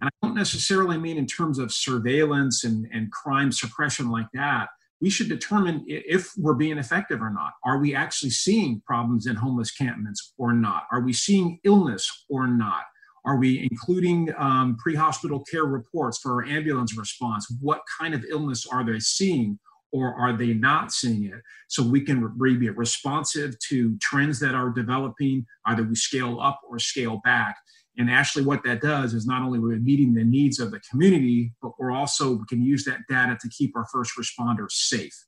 And 0.00 0.08
I 0.08 0.26
don't 0.26 0.36
necessarily 0.36 0.98
mean 0.98 1.16
in 1.16 1.26
terms 1.26 1.58
of 1.58 1.72
surveillance 1.72 2.64
and, 2.64 2.86
and 2.92 3.10
crime 3.10 3.50
suppression 3.50 4.10
like 4.10 4.28
that. 4.34 4.68
We 5.00 5.10
should 5.10 5.28
determine 5.28 5.84
if 5.86 6.32
we're 6.36 6.54
being 6.54 6.78
effective 6.78 7.22
or 7.22 7.30
not. 7.30 7.52
Are 7.64 7.78
we 7.78 7.94
actually 7.94 8.30
seeing 8.30 8.82
problems 8.86 9.26
in 9.26 9.36
homeless 9.36 9.70
campments 9.70 10.34
or 10.38 10.52
not? 10.52 10.84
Are 10.92 11.00
we 11.00 11.12
seeing 11.12 11.60
illness 11.64 12.26
or 12.28 12.46
not? 12.48 12.82
Are 13.24 13.36
we 13.36 13.68
including 13.70 14.32
um, 14.38 14.76
pre 14.76 14.94
hospital 14.94 15.44
care 15.50 15.64
reports 15.64 16.18
for 16.18 16.32
our 16.34 16.44
ambulance 16.44 16.96
response? 16.96 17.46
What 17.60 17.82
kind 18.00 18.14
of 18.14 18.24
illness 18.28 18.66
are 18.66 18.84
they 18.84 18.98
seeing? 19.00 19.58
Or 19.92 20.14
are 20.14 20.36
they 20.36 20.54
not 20.54 20.92
seeing 20.92 21.24
it? 21.24 21.40
So 21.68 21.82
we 21.82 22.02
can 22.02 22.36
be 22.38 22.68
responsive 22.70 23.58
to 23.68 23.96
trends 23.98 24.38
that 24.40 24.54
are 24.54 24.70
developing, 24.70 25.46
either 25.66 25.82
we 25.82 25.94
scale 25.94 26.40
up 26.40 26.60
or 26.68 26.78
scale 26.78 27.20
back. 27.24 27.56
And 27.96 28.08
actually, 28.08 28.44
what 28.44 28.62
that 28.64 28.80
does 28.80 29.12
is 29.12 29.26
not 29.26 29.42
only 29.42 29.58
we're 29.58 29.76
meeting 29.78 30.14
the 30.14 30.22
needs 30.24 30.60
of 30.60 30.70
the 30.70 30.80
community, 30.88 31.52
but 31.60 31.72
we're 31.78 31.90
also 31.90 32.32
we 32.32 32.44
can 32.48 32.62
use 32.62 32.84
that 32.84 33.00
data 33.08 33.36
to 33.40 33.48
keep 33.48 33.76
our 33.76 33.86
first 33.92 34.12
responders 34.16 34.70
safe. 34.70 35.26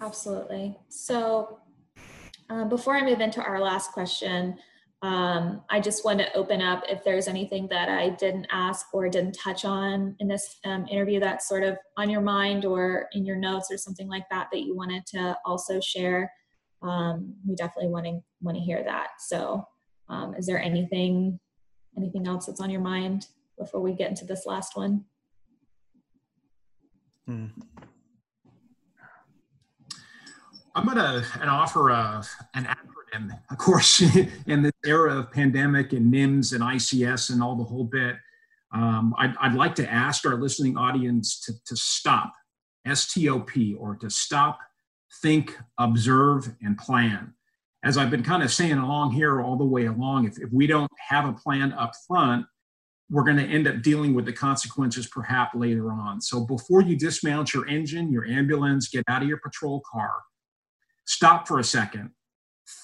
Absolutely. 0.00 0.78
So, 0.88 1.58
um, 2.48 2.70
before 2.70 2.96
I 2.96 3.04
move 3.04 3.20
into 3.20 3.42
our 3.42 3.60
last 3.60 3.92
question, 3.92 4.58
um, 5.02 5.62
I 5.70 5.80
just 5.80 6.04
want 6.04 6.18
to 6.18 6.32
open 6.34 6.60
up 6.60 6.84
if 6.88 7.02
there's 7.04 7.26
anything 7.26 7.68
that 7.68 7.88
I 7.88 8.10
didn't 8.10 8.46
ask 8.50 8.86
or 8.92 9.08
didn't 9.08 9.32
touch 9.32 9.64
on 9.64 10.14
in 10.18 10.28
this 10.28 10.58
um, 10.66 10.86
interview 10.88 11.18
that's 11.20 11.48
sort 11.48 11.62
of 11.62 11.78
on 11.96 12.10
your 12.10 12.20
mind 12.20 12.66
or 12.66 13.06
in 13.12 13.24
your 13.24 13.36
notes 13.36 13.70
or 13.70 13.78
something 13.78 14.08
like 14.08 14.28
that 14.30 14.48
that 14.52 14.60
you 14.60 14.76
wanted 14.76 15.06
to 15.06 15.36
also 15.46 15.80
share. 15.80 16.30
Um, 16.82 17.34
we 17.46 17.54
definitely 17.54 17.90
want 17.90 18.06
to 18.06 18.20
want 18.42 18.58
to 18.58 18.62
hear 18.62 18.82
that. 18.84 19.08
So, 19.20 19.66
um, 20.08 20.34
is 20.34 20.46
there 20.46 20.60
anything 20.60 21.40
anything 21.96 22.26
else 22.26 22.46
that's 22.46 22.60
on 22.60 22.70
your 22.70 22.80
mind 22.80 23.26
before 23.58 23.80
we 23.80 23.94
get 23.94 24.10
into 24.10 24.26
this 24.26 24.44
last 24.44 24.76
one? 24.76 25.04
Hmm. 27.26 27.46
I'm 30.74 30.86
gonna 30.86 31.24
and 31.40 31.50
offer 31.50 31.90
a, 31.90 32.24
an 32.54 32.64
acronym, 32.64 33.38
of 33.50 33.58
course, 33.58 34.00
in 34.46 34.62
this 34.62 34.72
era 34.84 35.18
of 35.18 35.30
pandemic 35.32 35.92
and 35.92 36.12
NIMS 36.12 36.52
and 36.52 36.62
ICS 36.62 37.30
and 37.30 37.42
all 37.42 37.56
the 37.56 37.64
whole 37.64 37.84
bit, 37.84 38.16
um, 38.72 39.14
I'd, 39.18 39.34
I'd, 39.40 39.54
like 39.54 39.74
to 39.76 39.90
ask 39.90 40.24
our 40.24 40.36
listening 40.36 40.76
audience 40.76 41.40
to, 41.40 41.52
to 41.66 41.76
stop, 41.76 42.32
S-T-O-P, 42.86 43.74
or 43.74 43.96
to 43.96 44.08
stop, 44.08 44.60
think, 45.22 45.58
observe, 45.78 46.54
and 46.62 46.78
plan. 46.78 47.34
As 47.82 47.98
I've 47.98 48.10
been 48.10 48.22
kind 48.22 48.44
of 48.44 48.52
saying 48.52 48.78
along 48.78 49.12
here 49.12 49.40
all 49.40 49.56
the 49.56 49.64
way 49.64 49.86
along, 49.86 50.26
if, 50.26 50.38
if 50.38 50.52
we 50.52 50.68
don't 50.68 50.90
have 51.08 51.28
a 51.28 51.32
plan 51.32 51.72
up 51.72 51.92
front, 52.06 52.46
we're 53.10 53.24
going 53.24 53.38
to 53.38 53.44
end 53.44 53.66
up 53.66 53.82
dealing 53.82 54.14
with 54.14 54.24
the 54.24 54.32
consequences 54.32 55.08
perhaps 55.08 55.56
later 55.56 55.90
on. 55.90 56.20
So 56.20 56.46
before 56.46 56.80
you 56.80 56.96
dismount 56.96 57.52
your 57.52 57.66
engine, 57.66 58.12
your 58.12 58.24
ambulance, 58.24 58.88
get 58.88 59.02
out 59.08 59.22
of 59.22 59.28
your 59.28 59.38
patrol 59.38 59.82
car, 59.90 60.12
stop 61.10 61.48
for 61.48 61.58
a 61.58 61.64
second, 61.64 62.10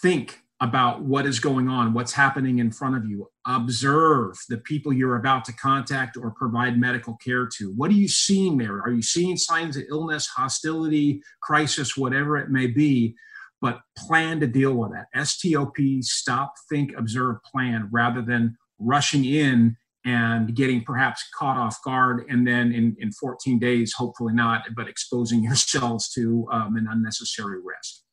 think 0.02 0.40
about 0.60 1.02
what 1.02 1.26
is 1.26 1.38
going 1.38 1.68
on, 1.68 1.92
what's 1.92 2.12
happening 2.12 2.58
in 2.58 2.72
front 2.72 2.96
of 2.96 3.04
you. 3.04 3.28
Observe 3.46 4.36
the 4.48 4.58
people 4.58 4.92
you're 4.92 5.16
about 5.16 5.44
to 5.44 5.52
contact 5.52 6.16
or 6.16 6.32
provide 6.32 6.76
medical 6.76 7.16
care 7.18 7.46
to. 7.46 7.72
What 7.76 7.90
are 7.90 7.94
you 7.94 8.08
seeing 8.08 8.58
there? 8.58 8.78
Are 8.78 8.90
you 8.90 9.02
seeing 9.02 9.36
signs 9.36 9.76
of 9.76 9.84
illness, 9.88 10.26
hostility, 10.26 11.22
crisis, 11.40 11.96
whatever 11.96 12.36
it 12.36 12.50
may 12.50 12.66
be? 12.66 13.14
But 13.60 13.80
plan 13.96 14.40
to 14.40 14.46
deal 14.48 14.74
with 14.74 14.90
that. 14.92 15.26
STOP, 15.26 15.76
stop, 16.00 16.54
think, 16.68 16.94
observe, 16.96 17.36
plan, 17.44 17.88
rather 17.92 18.22
than 18.22 18.56
rushing 18.80 19.24
in 19.24 19.76
and 20.04 20.54
getting 20.54 20.82
perhaps 20.82 21.28
caught 21.36 21.56
off 21.56 21.82
guard 21.82 22.24
and 22.28 22.46
then 22.46 22.72
in, 22.72 22.96
in 22.98 23.12
14 23.12 23.58
days, 23.58 23.92
hopefully 23.92 24.32
not, 24.32 24.62
but 24.74 24.88
exposing 24.88 25.42
yourselves 25.44 26.08
to 26.14 26.48
um, 26.50 26.76
an 26.76 26.88
unnecessary 26.90 27.58
risk. 27.62 28.05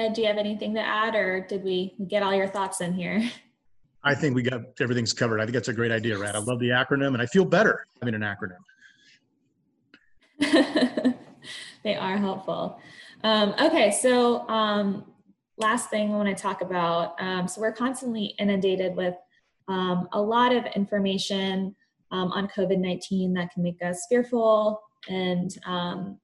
Ed, 0.00 0.14
do 0.14 0.22
you 0.22 0.26
have 0.28 0.38
anything 0.38 0.74
to 0.74 0.80
add 0.80 1.14
or 1.14 1.40
did 1.46 1.62
we 1.62 1.94
get 2.08 2.22
all 2.22 2.34
your 2.34 2.48
thoughts 2.48 2.80
in 2.80 2.94
here? 2.94 3.22
I 4.02 4.14
think 4.14 4.34
we 4.34 4.42
got 4.42 4.62
everything's 4.80 5.12
covered. 5.12 5.40
I 5.40 5.44
think 5.44 5.52
that's 5.52 5.68
a 5.68 5.74
great 5.74 5.92
idea, 5.92 6.16
Rad. 6.16 6.34
I 6.34 6.38
love 6.38 6.58
the 6.58 6.70
acronym 6.70 7.08
and 7.08 7.20
I 7.20 7.26
feel 7.26 7.44
better 7.44 7.86
having 8.00 8.14
an 8.14 8.22
acronym. 8.22 8.56
they 11.84 11.96
are 11.96 12.16
helpful. 12.16 12.80
Um, 13.22 13.54
okay, 13.60 13.90
so 13.90 14.48
um, 14.48 15.04
last 15.58 15.90
thing 15.90 16.14
I 16.14 16.16
want 16.16 16.34
to 16.34 16.42
talk 16.42 16.62
about. 16.62 17.20
Um, 17.20 17.46
so 17.46 17.60
we're 17.60 17.72
constantly 17.72 18.34
inundated 18.38 18.96
with 18.96 19.16
um, 19.68 20.08
a 20.12 20.20
lot 20.20 20.54
of 20.54 20.64
information 20.74 21.76
um, 22.10 22.32
on 22.32 22.48
COVID 22.48 22.78
19 22.78 23.34
that 23.34 23.52
can 23.52 23.62
make 23.62 23.82
us 23.82 24.06
fearful 24.08 24.80
and 25.10 25.54
um, 25.66 26.18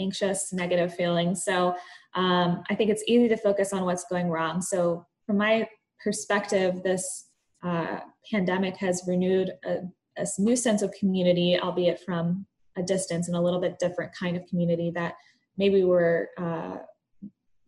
anxious, 0.00 0.52
negative 0.52 0.94
feelings. 0.94 1.44
So 1.44 1.74
um, 2.14 2.62
I 2.68 2.74
think 2.74 2.90
it's 2.90 3.04
easy 3.06 3.28
to 3.28 3.36
focus 3.36 3.72
on 3.72 3.84
what's 3.84 4.04
going 4.04 4.28
wrong. 4.28 4.60
So, 4.60 5.06
from 5.26 5.38
my 5.38 5.68
perspective, 6.02 6.82
this 6.82 7.28
uh, 7.62 8.00
pandemic 8.30 8.76
has 8.78 9.04
renewed 9.06 9.52
a, 9.64 9.78
a, 10.16 10.26
new 10.38 10.56
sense 10.56 10.82
of 10.82 10.92
community, 10.98 11.58
albeit 11.60 12.00
from 12.00 12.46
a 12.76 12.82
distance 12.82 13.28
and 13.28 13.36
a 13.36 13.40
little 13.40 13.60
bit 13.60 13.78
different 13.78 14.12
kind 14.12 14.36
of 14.36 14.44
community 14.46 14.90
that 14.94 15.14
maybe 15.56 15.84
we're 15.84 16.28
uh, 16.38 16.78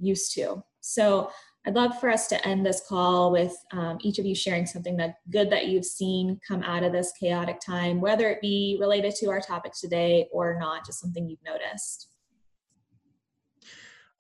used 0.01 0.35
to. 0.35 0.62
So, 0.81 1.31
I'd 1.64 1.77
love 1.77 2.01
for 2.01 2.11
us 2.11 2.27
to 2.27 2.49
end 2.49 2.66
this 2.66 2.83
call 2.88 3.31
with 3.31 3.55
um, 3.71 3.99
each 4.01 4.18
of 4.18 4.27
you 4.27 4.35
sharing 4.35 4.66
something 4.66 4.97
that 4.97 5.18
good 5.31 5.49
that 5.51 5.68
you've 5.68 5.85
seen 5.85 6.40
come 6.47 6.64
out 6.64 6.83
of 6.83 6.90
this 6.90 7.12
chaotic 7.21 7.61
time, 7.64 8.01
whether 8.01 8.29
it 8.29 8.40
be 8.40 8.77
related 8.81 9.14
to 9.16 9.31
our 9.31 9.40
topic 9.40 9.73
today 9.81 10.29
or 10.33 10.59
not, 10.59 10.85
just 10.85 10.99
something 10.99 11.29
you've 11.29 11.38
noticed. 11.45 12.09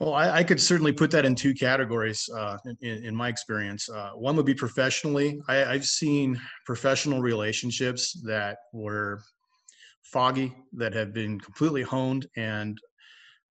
Well, 0.02 0.14
I, 0.14 0.38
I, 0.38 0.42
could 0.42 0.60
certainly 0.60 0.90
put 0.90 1.12
that 1.12 1.24
in 1.24 1.36
two 1.36 1.54
categories 1.54 2.28
uh, 2.36 2.58
in, 2.80 3.04
in, 3.04 3.14
my 3.14 3.28
experience. 3.28 3.88
Uh, 3.88 4.10
one 4.16 4.34
would 4.34 4.46
be 4.46 4.52
professionally. 4.52 5.40
I, 5.48 5.64
I've 5.64 5.84
seen 5.84 6.40
professional 6.66 7.22
relationships 7.22 8.20
that 8.24 8.58
were 8.72 9.22
foggy, 10.02 10.52
that 10.72 10.92
have 10.92 11.12
been 11.12 11.38
completely 11.38 11.82
honed, 11.82 12.26
and 12.36 12.76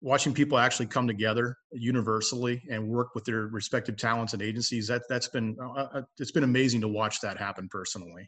watching 0.01 0.33
people 0.33 0.57
actually 0.57 0.87
come 0.87 1.07
together 1.07 1.55
universally 1.71 2.61
and 2.69 2.85
work 2.85 3.15
with 3.15 3.23
their 3.23 3.47
respective 3.47 3.95
talents 3.95 4.33
and 4.33 4.41
agencies. 4.41 4.87
That 4.87 5.03
that's 5.07 5.29
been 5.29 5.55
uh, 5.63 5.87
uh 5.93 6.01
it's 6.19 6.33
been 6.33 6.43
amazing 6.43 6.81
to 6.81 6.89
watch 6.89 7.21
that 7.21 7.37
happen 7.37 7.69
personally. 7.71 8.27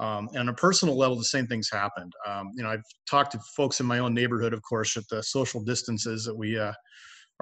Um, 0.00 0.28
and 0.30 0.38
on 0.38 0.48
a 0.48 0.54
personal 0.54 0.98
level, 0.98 1.16
the 1.16 1.22
same 1.22 1.46
things 1.46 1.68
happened. 1.70 2.12
Um, 2.26 2.50
you 2.56 2.64
know, 2.64 2.70
I've 2.70 2.82
talked 3.08 3.30
to 3.32 3.40
folks 3.56 3.78
in 3.78 3.86
my 3.86 4.00
own 4.00 4.14
neighborhood, 4.14 4.52
of 4.52 4.62
course, 4.62 4.96
at 4.96 5.04
the 5.08 5.22
social 5.22 5.62
distances 5.62 6.24
that 6.24 6.34
we 6.36 6.58
uh, 6.58 6.72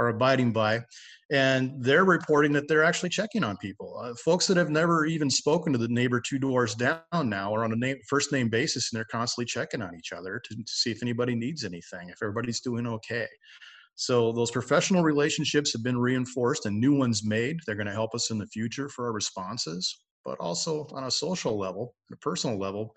are 0.01 0.09
abiding 0.09 0.53
by. 0.53 0.81
And 1.31 1.73
they're 1.79 2.05
reporting 2.05 2.53
that 2.55 2.67
they're 2.67 2.83
actually 2.83 3.11
checking 3.11 3.45
on 3.45 3.57
people. 3.59 3.97
Uh, 4.03 4.15
folks 4.15 4.47
that 4.49 4.57
have 4.57 4.71
never 4.71 5.05
even 5.07 5.31
spoken 5.31 5.73
to 5.73 5.79
the 5.79 5.87
neighbor 5.89 6.21
two 6.21 6.39
doors 6.39 6.75
down 6.75 7.03
now 7.13 7.55
are 7.55 7.63
on 7.63 7.73
a 7.73 7.77
name, 7.77 7.97
first 8.09 8.33
name 8.33 8.49
basis 8.49 8.91
and 8.91 8.99
they're 8.99 9.05
constantly 9.05 9.45
checking 9.45 9.83
on 9.83 9.95
each 9.95 10.13
other 10.13 10.41
to, 10.43 10.57
to 10.57 10.63
see 10.67 10.91
if 10.91 11.03
anybody 11.03 11.37
needs 11.37 11.65
anything, 11.65 12.09
if 12.09 12.17
everybody's 12.23 12.61
doing 12.61 12.87
okay. 12.87 13.29
So 13.95 14.33
those 14.33 14.51
professional 14.51 15.03
relationships 15.03 15.73
have 15.73 15.85
been 15.85 15.99
reinforced 15.99 16.67
and 16.67 16.81
new 16.81 16.97
ones 16.97 17.23
made. 17.25 17.59
They're 17.67 17.77
going 17.77 17.87
to 17.87 17.93
help 17.93 18.15
us 18.15 18.31
in 18.31 18.39
the 18.39 18.47
future 18.47 18.89
for 18.89 19.07
our 19.07 19.13
responses, 19.13 20.01
but 20.25 20.39
also 20.41 20.89
on 20.93 21.05
a 21.05 21.11
social 21.11 21.59
level, 21.59 21.95
a 22.11 22.17
personal 22.17 22.59
level, 22.59 22.95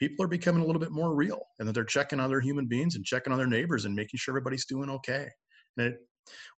people 0.00 0.24
are 0.24 0.28
becoming 0.28 0.62
a 0.62 0.66
little 0.66 0.80
bit 0.80 0.90
more 0.90 1.14
real 1.14 1.40
and 1.58 1.68
that 1.68 1.72
they're 1.72 1.84
checking 1.84 2.18
on 2.18 2.24
other 2.24 2.40
human 2.40 2.66
beings 2.66 2.96
and 2.96 3.04
checking 3.04 3.32
on 3.32 3.38
their 3.38 3.46
neighbors 3.46 3.84
and 3.84 3.94
making 3.94 4.18
sure 4.18 4.32
everybody's 4.32 4.66
doing 4.66 4.90
okay. 4.90 5.28
And 5.76 5.86
it 5.86 5.98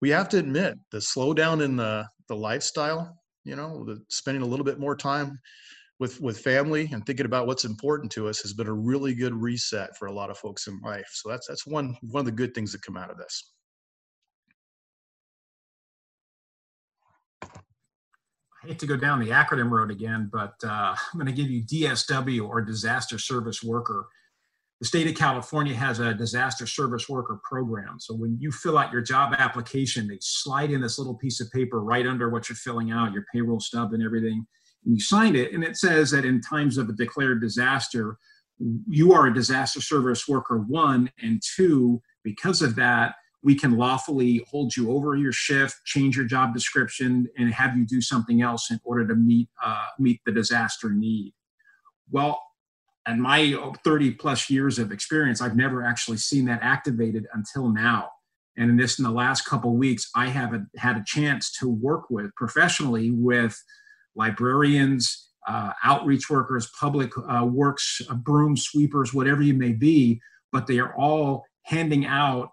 we 0.00 0.10
have 0.10 0.28
to 0.28 0.38
admit 0.38 0.78
the 0.90 0.98
slowdown 0.98 1.62
in 1.62 1.76
the 1.76 2.06
the 2.28 2.36
lifestyle 2.36 3.18
you 3.44 3.56
know 3.56 3.84
the 3.84 4.02
spending 4.08 4.42
a 4.42 4.46
little 4.46 4.64
bit 4.64 4.78
more 4.78 4.96
time 4.96 5.38
with 6.02 6.20
with 6.20 6.40
family 6.40 6.90
and 6.92 7.06
thinking 7.06 7.26
about 7.26 7.46
what's 7.46 7.64
important 7.64 8.10
to 8.10 8.28
us 8.28 8.40
has 8.40 8.52
been 8.52 8.66
a 8.66 8.72
really 8.72 9.14
good 9.14 9.32
reset 9.32 9.96
for 9.96 10.06
a 10.06 10.12
lot 10.12 10.30
of 10.30 10.36
folks 10.36 10.66
in 10.66 10.80
life. 10.80 11.08
So 11.12 11.28
that's 11.28 11.46
that's 11.46 11.64
one 11.64 11.96
one 12.02 12.22
of 12.22 12.26
the 12.26 12.32
good 12.32 12.54
things 12.54 12.72
that 12.72 12.82
come 12.82 12.96
out 12.96 13.08
of 13.08 13.18
this. 13.18 13.52
I 17.44 18.66
hate 18.66 18.80
to 18.80 18.86
go 18.86 18.96
down 18.96 19.20
the 19.20 19.30
acronym 19.30 19.70
road 19.70 19.92
again, 19.92 20.28
but 20.32 20.54
uh, 20.64 20.94
I'm 20.94 21.20
going 21.20 21.26
to 21.26 21.32
give 21.32 21.50
you 21.50 21.62
DSW 21.62 22.48
or 22.48 22.62
Disaster 22.62 23.18
Service 23.18 23.62
Worker 23.62 24.06
the 24.82 24.88
state 24.88 25.06
of 25.06 25.14
California 25.14 25.76
has 25.76 26.00
a 26.00 26.12
disaster 26.12 26.66
service 26.66 27.08
worker 27.08 27.38
program. 27.48 28.00
So 28.00 28.16
when 28.16 28.36
you 28.40 28.50
fill 28.50 28.76
out 28.76 28.92
your 28.92 29.00
job 29.00 29.32
application, 29.38 30.08
they 30.08 30.18
slide 30.20 30.72
in 30.72 30.80
this 30.80 30.98
little 30.98 31.14
piece 31.14 31.40
of 31.40 31.48
paper 31.52 31.80
right 31.80 32.04
under 32.04 32.28
what 32.28 32.48
you're 32.48 32.56
filling 32.56 32.90
out, 32.90 33.12
your 33.12 33.24
payroll 33.32 33.60
stub 33.60 33.92
and 33.92 34.02
everything. 34.02 34.44
And 34.84 34.96
you 34.96 35.00
sign 35.00 35.36
it, 35.36 35.52
and 35.52 35.62
it 35.62 35.76
says 35.76 36.10
that 36.10 36.24
in 36.24 36.40
times 36.40 36.78
of 36.78 36.88
a 36.88 36.94
declared 36.94 37.40
disaster, 37.40 38.16
you 38.88 39.12
are 39.12 39.28
a 39.28 39.32
disaster 39.32 39.80
service 39.80 40.26
worker, 40.26 40.58
one, 40.58 41.12
and 41.22 41.40
two, 41.54 42.02
because 42.24 42.60
of 42.60 42.74
that, 42.74 43.14
we 43.44 43.54
can 43.54 43.76
lawfully 43.76 44.44
hold 44.50 44.76
you 44.76 44.90
over 44.90 45.14
your 45.14 45.30
shift, 45.30 45.76
change 45.84 46.16
your 46.16 46.26
job 46.26 46.54
description, 46.54 47.28
and 47.38 47.54
have 47.54 47.76
you 47.76 47.86
do 47.86 48.00
something 48.00 48.42
else 48.42 48.72
in 48.72 48.80
order 48.82 49.06
to 49.06 49.14
meet 49.14 49.48
uh, 49.64 49.86
meet 50.00 50.20
the 50.26 50.32
disaster 50.32 50.90
need. 50.90 51.34
Well, 52.10 52.42
and 53.06 53.20
my 53.20 53.56
30 53.84 54.12
plus 54.12 54.48
years 54.48 54.78
of 54.78 54.92
experience, 54.92 55.40
I've 55.40 55.56
never 55.56 55.82
actually 55.82 56.18
seen 56.18 56.44
that 56.46 56.60
activated 56.62 57.26
until 57.34 57.68
now. 57.68 58.10
And 58.56 58.70
in 58.70 58.76
this, 58.76 58.98
in 58.98 59.04
the 59.04 59.10
last 59.10 59.42
couple 59.46 59.74
weeks, 59.74 60.10
I 60.14 60.28
have 60.28 60.52
a, 60.54 60.64
had 60.76 60.96
a 60.96 61.04
chance 61.06 61.50
to 61.58 61.68
work 61.68 62.10
with 62.10 62.34
professionally 62.36 63.10
with 63.10 63.60
librarians, 64.14 65.30
uh, 65.48 65.72
outreach 65.82 66.30
workers, 66.30 66.70
public 66.78 67.10
uh, 67.28 67.44
works, 67.44 68.00
uh, 68.08 68.14
broom 68.14 68.56
sweepers, 68.56 69.12
whatever 69.12 69.42
you 69.42 69.54
may 69.54 69.72
be, 69.72 70.20
but 70.52 70.66
they 70.66 70.78
are 70.78 70.94
all 70.96 71.44
handing 71.64 72.04
out 72.06 72.50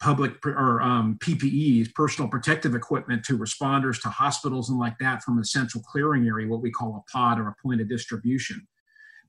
public 0.00 0.34
or 0.46 0.80
um, 0.80 1.18
PPEs, 1.20 1.92
personal 1.92 2.30
protective 2.30 2.74
equipment 2.74 3.24
to 3.24 3.36
responders, 3.36 4.00
to 4.00 4.08
hospitals, 4.08 4.70
and 4.70 4.78
like 4.78 4.96
that 5.00 5.22
from 5.22 5.38
a 5.38 5.44
central 5.44 5.82
clearing 5.82 6.26
area, 6.26 6.46
what 6.46 6.62
we 6.62 6.70
call 6.70 6.96
a 6.96 7.10
pod 7.10 7.40
or 7.40 7.48
a 7.48 7.54
point 7.62 7.80
of 7.80 7.88
distribution. 7.88 8.66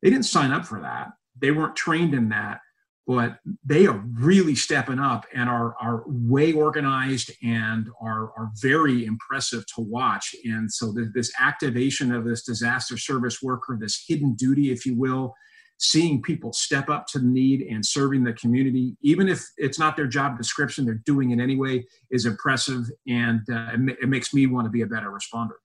They 0.01 0.09
didn't 0.09 0.25
sign 0.25 0.51
up 0.51 0.65
for 0.65 0.81
that. 0.81 1.09
They 1.39 1.51
weren't 1.51 1.75
trained 1.75 2.13
in 2.13 2.29
that, 2.29 2.59
but 3.07 3.37
they 3.65 3.87
are 3.87 4.03
really 4.19 4.55
stepping 4.55 4.99
up 4.99 5.25
and 5.33 5.49
are, 5.49 5.75
are 5.81 6.03
way 6.05 6.53
organized 6.53 7.31
and 7.41 7.87
are, 8.01 8.31
are 8.37 8.51
very 8.61 9.05
impressive 9.05 9.65
to 9.75 9.81
watch. 9.81 10.35
And 10.45 10.71
so 10.71 10.93
this 11.13 11.31
activation 11.39 12.13
of 12.13 12.25
this 12.25 12.43
disaster 12.43 12.97
service 12.97 13.41
worker, 13.41 13.77
this 13.79 14.03
hidden 14.07 14.35
duty, 14.35 14.71
if 14.71 14.85
you 14.85 14.95
will, 14.95 15.33
seeing 15.79 16.21
people 16.21 16.51
step 16.51 16.89
up 16.89 17.07
to 17.07 17.19
the 17.19 17.25
need 17.25 17.61
and 17.61 17.85
serving 17.85 18.25
the 18.25 18.33
community, 18.33 18.95
even 19.01 19.29
if 19.29 19.43
it's 19.57 19.79
not 19.79 19.95
their 19.95 20.07
job 20.07 20.37
description, 20.37 20.85
they're 20.85 21.01
doing 21.05 21.31
it 21.31 21.41
anyway, 21.41 21.83
is 22.11 22.25
impressive. 22.25 22.83
And 23.07 23.39
uh, 23.51 23.71
it, 23.73 23.97
it 24.03 24.09
makes 24.09 24.33
me 24.33 24.45
want 24.45 24.65
to 24.65 24.69
be 24.69 24.81
a 24.81 24.87
better 24.87 25.09
responder. 25.09 25.55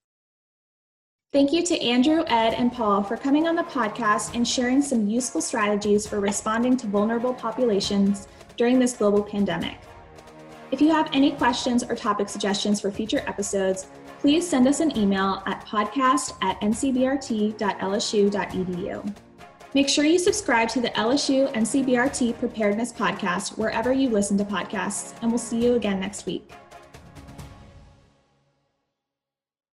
Thank 1.35 1.53
you 1.53 1.62
to 1.64 1.77
Andrew, 1.83 2.23
Ed, 2.29 2.55
and 2.55 2.73
Paul 2.73 3.03
for 3.03 3.16
coming 3.16 3.49
on 3.49 3.57
the 3.57 3.64
podcast 3.64 4.37
and 4.37 4.47
sharing 4.47 4.81
some 4.81 5.09
useful 5.09 5.40
strategies 5.40 6.07
for 6.07 6.20
responding 6.20 6.77
to 6.77 6.87
vulnerable 6.87 7.35
populations 7.35 8.29
during 8.57 8.79
this 8.79 8.92
global 8.92 9.20
pandemic. 9.20 9.79
If 10.70 10.81
you 10.81 10.90
have 10.90 11.11
any 11.12 11.33
questions 11.33 11.83
or 11.83 11.97
topic 11.97 12.29
suggestions 12.29 12.81
for 12.81 12.92
future 12.92 13.25
episodes, 13.27 13.88
please 14.20 14.49
send 14.49 14.68
us 14.68 14.79
an 14.79 14.97
email 14.97 15.42
at 15.47 15.66
podcast 15.66 16.37
at 16.40 16.61
ncbrt.lsu.edu. 16.61 17.57
Make 19.75 19.88
sure 19.88 20.05
you 20.05 20.20
subscribe 20.20 20.68
to 20.68 20.81
the 20.81 20.90
LSU 20.90 21.53
NCBRT 21.53 22.38
Preparedness 22.38 22.92
Podcast 22.92 23.59
wherever 23.59 23.92
you 23.92 24.09
listen 24.09 24.38
to 24.38 24.44
podcasts, 24.44 25.20
and 25.20 25.33
we'll 25.33 25.38
see 25.38 25.64
you 25.64 25.75
again 25.75 25.99
next 25.99 26.27
week. 26.27 26.49